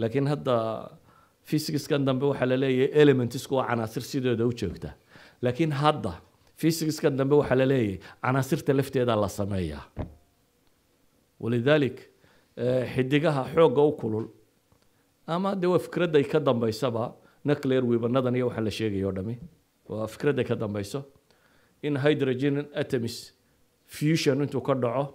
[0.01, 0.55] Laakiin hadda
[1.49, 4.91] physicskan dambe waxaa la leeyahay elementsku waa canaasir sidooda u joogta.
[5.43, 6.13] Laakiin hadda
[6.61, 9.85] physicskan dambe waxaa la leeyahay canaasirta lafteeda la sameeyaa.
[11.41, 11.99] Walidalik
[12.95, 14.27] xidigaha xoogga u kulul
[15.27, 17.15] ama dee waa fikradday ka dambaysaba
[17.45, 19.39] nuclear wibanadan iyo waxaa la sheegaya o dhami.
[19.89, 21.05] Waa fikradday ka dambayso
[21.83, 23.33] in hydrogen atoms
[23.87, 25.15] fusion intuu ka dhaco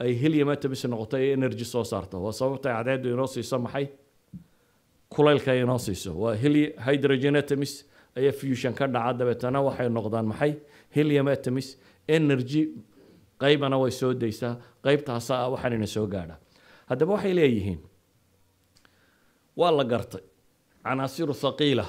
[0.00, 2.20] ay helium atoms noqoto ay energy soo saarto.
[2.20, 3.86] Waa sababta cadceeddu inoo siiso maxay
[5.14, 6.10] kulaylka ay inoo siiso.
[6.22, 6.34] Waa
[6.86, 7.72] hydrogen atoms
[8.18, 10.52] ayaa fusion ka dhaca dabeetana waxay noqdaan maxay?
[10.96, 11.66] Helium atoms
[12.16, 12.62] energy
[13.42, 14.52] qaybana way soo daysaa
[14.84, 16.36] qaybtaasa waxaanina soo gaadha
[16.88, 17.80] haddaba waxay leeyihiin
[19.56, 20.22] waa la gartay.
[20.84, 21.86] Canaasiru thaqiila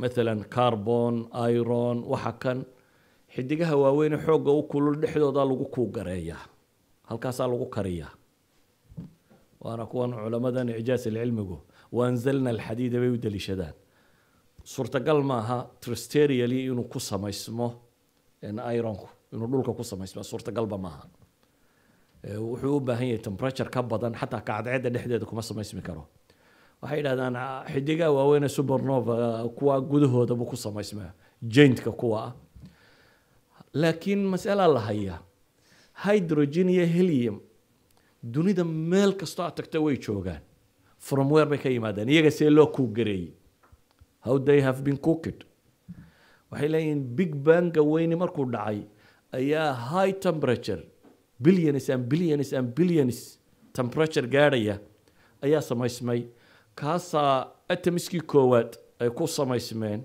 [0.00, 1.14] maalan carbon
[1.52, 2.58] iron waxa kan
[3.34, 6.42] xidigaha waaweyne xoogga u kulul dhexdooda lagu kuugareeyaa
[7.08, 8.12] halkaasaa lagu kariyaa.
[9.64, 11.56] Waana kuwan culamadan ijaas ilcilmigu
[11.92, 13.74] waanzalna alxadiida bay u daliishadaan
[14.64, 17.68] suurtagal maaha trusterially inuu ku samaysmo
[18.78, 21.04] ironku inuu dhulka ku samaysmo suurtagalba maaha
[22.48, 26.02] wuxuu u baahan yahay temperature ka badan xataa kacadceedda dhexdeeda kuma samaysmi karo
[26.82, 27.36] waxay yidhahdaan
[27.72, 29.14] xidigaha waaweyn supernova
[29.58, 31.12] kuwa gudahooda buu ku samaysmaa
[31.54, 32.32] jaintka kuwa ah
[33.82, 35.18] laakiin masala la hayaa
[36.04, 37.36] hydrogen iyo helium
[38.34, 40.42] dunida meel kastoo aad tagto way joogaan
[41.08, 43.28] from where bay ka yimaadeen iyaga see loo kuugareeyey
[44.26, 45.44] how they have been cooked.
[46.50, 48.80] Waxay leeyihiin big banga weyni markuu dhacay
[49.38, 50.82] ayaa high temperature.
[51.46, 53.18] Billions and billions and billions
[53.78, 54.76] temperature gaadhaya
[55.46, 56.20] ayaa samaysmay
[56.80, 57.34] kaasaa
[57.74, 58.70] atomiskii koowaad
[59.02, 60.00] ay ku samaysmeen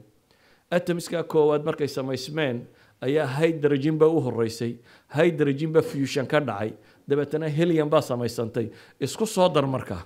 [0.78, 2.58] atomiskaa koowaad markay samaysmeen
[3.08, 4.72] ayaa hydrogen baa u horeysay
[5.18, 6.72] hydrogen baa fusion ka dhacay
[7.10, 8.68] dabeetana helium baa samaysantay
[9.08, 9.98] isku soo dar marka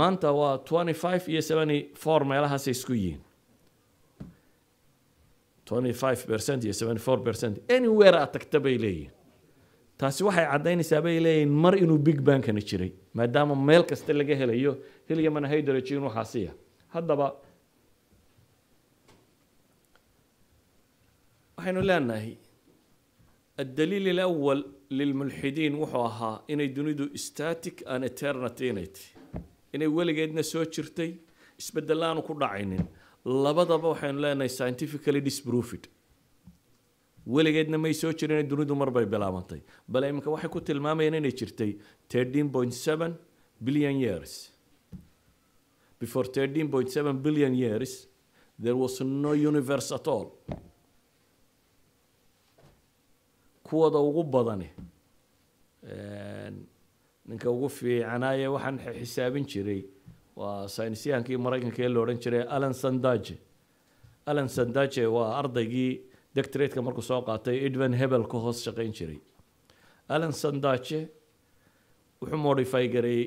[0.00, 3.20] maanta waa twenty five iyo seventy four meelahaasay isku yihiin.
[5.68, 7.54] twenty five percent iyo seventy four percent.
[7.76, 9.12] Anywhere aad bay leeyihiin
[9.98, 14.72] taasi waxay caddaynaysaa bay leeyihiin mar inuu big bankana jiray maadaama meel kasta laga helayo
[15.08, 16.52] hilyamana hydrogen waxaasiya
[16.94, 17.26] haddaba
[21.56, 22.32] waxaynu leenahay
[23.62, 24.60] addaliil alawal
[24.98, 29.13] lilmulxidiin wuxuu ahaa inay dunidu static an eternity inay tahy
[29.96, 31.10] weligeedna soo jirtay
[31.58, 32.86] isbedelaanu ku dhacaynin.
[33.24, 35.88] Labadaba waxaynu leenahay scientifically disproved
[37.26, 39.60] weligeedna may soo jirin dunidu mar bay bilaabantay.
[39.88, 43.16] Bale iminka waxay ku tilmaamayeen inay jirtay thirteen point seven
[43.62, 44.50] billion years.
[45.98, 48.06] Before thirteen point seven billion years
[48.58, 50.26] there was no universe at all.
[53.64, 54.68] Kuwada ugu badani
[57.28, 59.82] ninka ugu fiicanaaye waxaan xisaabin jiray
[60.36, 63.36] waa saynisyahankii maraykanka ee la odhan jiray alan sandaje.
[64.26, 65.90] Alan sandaje waa ardaygii
[66.36, 69.18] doctorateka markuu soo qaatay edvan hebel ka hoos shaqayn jiray.
[70.08, 71.00] Alan sandaje
[72.20, 73.26] wuxuu modify gareeyey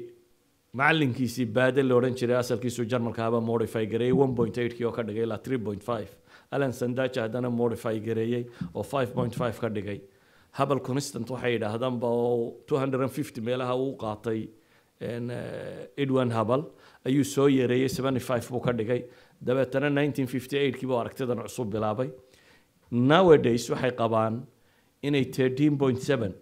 [0.73, 4.91] macalinkiisii baade la odhan jiray asalkiisu jarmalka haba modify gareeyey one point eight kii oo
[4.91, 6.09] ka dhigay ilaa three point five.
[6.51, 8.43] Alan sandaje haddana modify gareeyey
[8.75, 9.99] oo five point five ka dhigay
[10.57, 12.09] habel constant waxay yidhaahdaan ba
[12.67, 14.49] two hundred fifty meelaha uu qaatay.
[16.03, 16.61] Edwan habel
[17.05, 19.01] ayuu soo yareeyey seventy five buu ka dhigay.
[19.43, 22.09] Dabeetana nineteen fifty eight aragtidan cusub bilaabay.
[22.91, 24.45] Nowadays waxay qabaan
[25.03, 26.33] inay thirteen point seven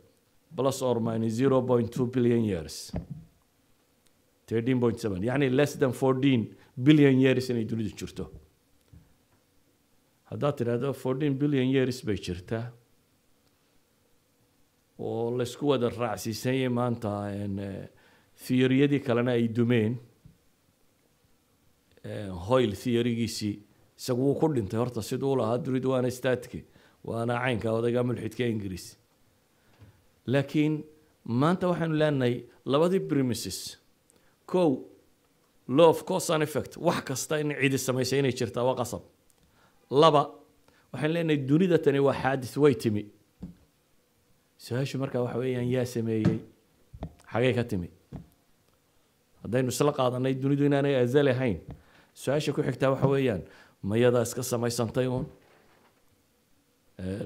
[0.56, 2.92] plus or minus point two billion years.
[4.48, 6.42] thirteen point seven yani less than fourteen
[6.88, 8.26] billion years inay dunidu jirto.
[10.32, 12.64] Haddaad tidhahdo fourteen billion years bay jirtaa
[15.00, 17.10] oo laysku wada raacsiisanyay maanta
[18.46, 19.94] theoryadii kalena ay dumeen
[22.48, 23.54] hoyl theorygiisii
[24.00, 26.64] isagu wuu ku dhintay horta siduu u lahaa dunidu waana statki
[27.10, 28.88] waana caynka odayga mulxidka ingiriis
[30.34, 30.74] laakiin
[31.42, 32.36] maanta waxaanu leenahay
[32.66, 33.78] labadii premises.
[34.46, 34.70] Kow
[35.68, 39.02] law of cause and effect wax kasta in cidi samaysay inay jirtaa waa qasab
[40.02, 40.24] laba
[40.94, 43.04] waxaan leenahay dunida tani waa xaadis way timi
[44.66, 46.40] su'aashu markaa waxa weeyaan yaa sameeyey.
[47.32, 47.90] Xagay ka timi.
[49.44, 51.60] Haddaynu isla qaadanay dunidu inaanay azal ahayn.
[52.22, 53.42] Su'aasha ku xigtaa waxa weeyaan
[53.84, 55.26] mayadaa iska samaysantay uun.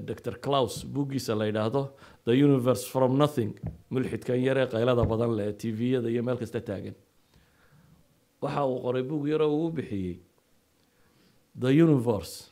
[0.08, 1.82] Dr claus buuggiisa la yidhaahdo
[2.24, 3.54] the universe from nothing.
[3.90, 6.94] Mulxidkan yaree qaylada badan leh tviyada iyo meel kasta taagan.
[8.42, 10.18] Waxa uu qoray buug yaroo uu bixiyey.
[11.60, 12.50] The universe.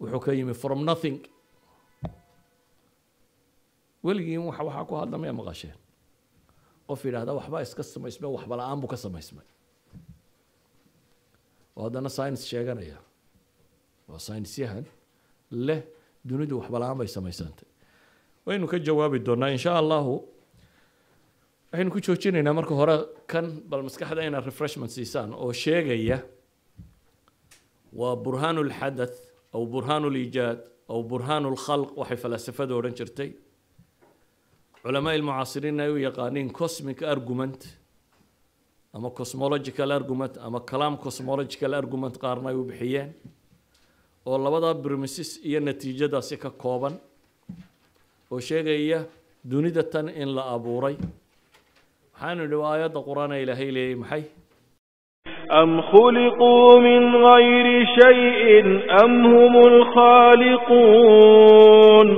[0.00, 1.20] Wuxuu ka yimi from nothing
[4.04, 5.76] weligiin wax waxaa ku hadla maya maqasheen.
[6.88, 9.46] Qof yidhaahda waxbaa iska samaysmay waxba la'aan buu ka samaysmay.
[11.76, 12.98] Oo haddana science sheeganaya.
[14.08, 14.58] Waa science
[15.50, 15.80] leh
[16.28, 17.68] dunidu waxba la'aan bay samaysantay.
[18.46, 20.12] Waynu ka jawaabi doonaa insha allahu
[21.72, 22.96] waxaynu ku joojinaynaa marka hore
[23.30, 26.18] kan bal maskaxda inaad refreshment siisaan oo sheegaya
[27.92, 29.16] waa burhaanu lxadath
[29.54, 30.58] aw burhaanu liijaad
[30.92, 33.30] aw burhaanu lkhalq waxay falaasafada odhan jirtay
[34.82, 37.60] culamaa ilmucaasiriin ay u yaqaaniin cosmic argument
[38.94, 43.10] ama cosmological argument ama calam cosmological argument qaarna ay u bixiyeen
[44.26, 46.94] oo labadaa brimises iyo natiijadaasi ka kooban
[48.32, 49.00] oo sheegaya
[49.50, 50.96] dunida tan in la abuuray.
[52.14, 54.24] Waxaanu idhi waa aayadda qur'aan ee ilaahay leeyay maxay?
[55.62, 57.66] أم خلقوا من غير
[58.00, 58.46] شيء
[59.04, 59.54] أم هم
[60.70, 62.08] الخالقون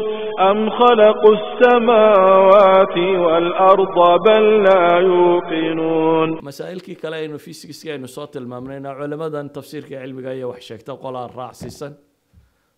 [0.51, 8.87] أم خلقوا السماوات والأرض بل لا يوقنون مسائلكي كلا إنه في سكس إنه صوت المامنين
[8.87, 11.95] علماء تفسير كعلم جاية وحشك تقول الراعي سيسن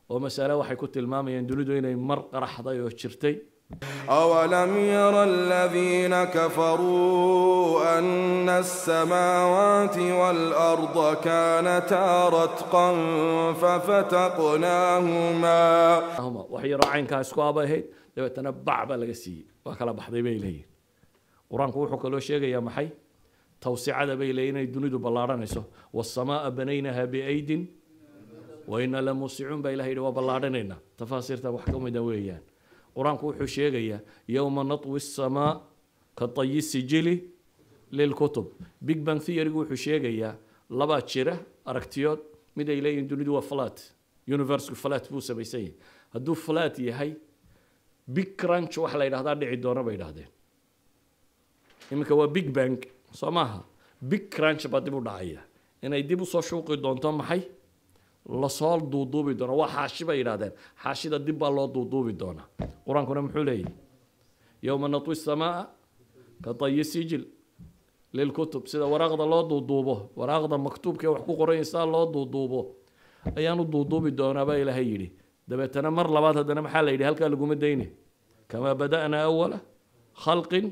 [0.08, 3.53] ومسألة وحي كنت المام يندلدو إنه مر قرح ضيو شرتي
[4.08, 12.88] أولم ير الذين كفروا أن السماوات والأرض كانتا رتقا
[14.64, 15.64] ففتقناهما
[16.52, 17.84] waxay yaroo caynkaas ku abahayd
[18.16, 20.68] dabeetana bac baa laga siiyey waa kala baxday bay leeyihiin
[21.50, 22.88] qur'aanku wuxuu kaloo sheegayaa maxay
[23.64, 25.62] tawsicada bay leeyihiin inay dunidu ballaadhanayso
[25.96, 27.62] wasamaa'a banaynaha biaydin
[28.72, 32.42] waina la muusicuun baa ilaha waa ballaadhanaynaa tafaasiirta wax ka mida weeyaan
[32.96, 35.52] qur'aanku wuxuu sheegayaa yowma natwi samaa
[36.18, 37.14] ka tayi sijili
[37.90, 38.46] lilkutub
[38.80, 40.34] big bang theorygu wuxuu sheegayaa
[40.70, 41.34] labaa jira
[41.64, 42.20] aragtiyood
[42.56, 43.76] mid ay leeyihiin dunidu waa flat
[44.28, 45.74] universku flat buu samaysan yahay
[46.14, 47.10] hadduu flat yahay
[48.06, 50.28] big crunch waxa la yidhahdaa dhici doona bay idhahdeen
[51.92, 52.78] iminka waa big bang
[53.12, 53.60] soo maaha?
[54.02, 55.40] Big crunch baa dib u dhacaya
[55.82, 57.42] inay dib u soo shuuqi doonto maxay
[58.28, 59.54] la soo duuduubi doono.
[59.60, 60.52] Waa xaashi bay yidhahdeen
[60.82, 62.46] xaashida dib baa loo duuduubi doonaa
[62.86, 63.72] qur'aankuna muxuu leeyahy
[64.66, 65.68] yowma natwi samaa
[66.44, 67.24] ka tayi sijil
[68.16, 72.60] lilkutub sida waraaqda loo duuduubo waraaqda maktuubka ee wax ku qoran saa loo duuduubo
[73.38, 75.08] ayaanu duuduubi doonaa baa ilaahay yidhi.
[75.48, 77.04] Dabeetana mar labaad haddana maxaa la yidhi?
[77.08, 77.86] Halkaa laguma dayne.
[78.50, 79.58] Kamaa bada'naa awala
[80.24, 80.66] khalqin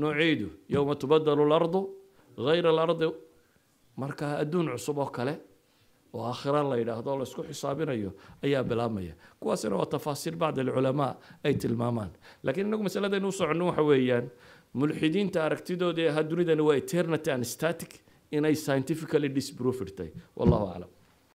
[0.00, 1.80] nuciidu yowma tubadalu lardu
[2.46, 3.06] gayra alardi.
[4.00, 5.34] Marka adduun cusub oo kale
[6.14, 8.10] oo aakhira la yidhaahdo oo la isku xisaabinayo
[8.46, 9.14] ayaa bilaabmaya.
[9.40, 11.12] Kuwaasina waa tafaasiir bacd alculamaa
[11.46, 12.10] ay tilmaamaan.
[12.44, 14.26] Laakiin inagu masaladaynu u soconno waxa weeyaan
[14.80, 17.90] mulxidiinta aragtidooda ee ahaa dunidani waa eternity and static
[18.36, 20.90] inay scientifically disproofed tahay wallahu aclam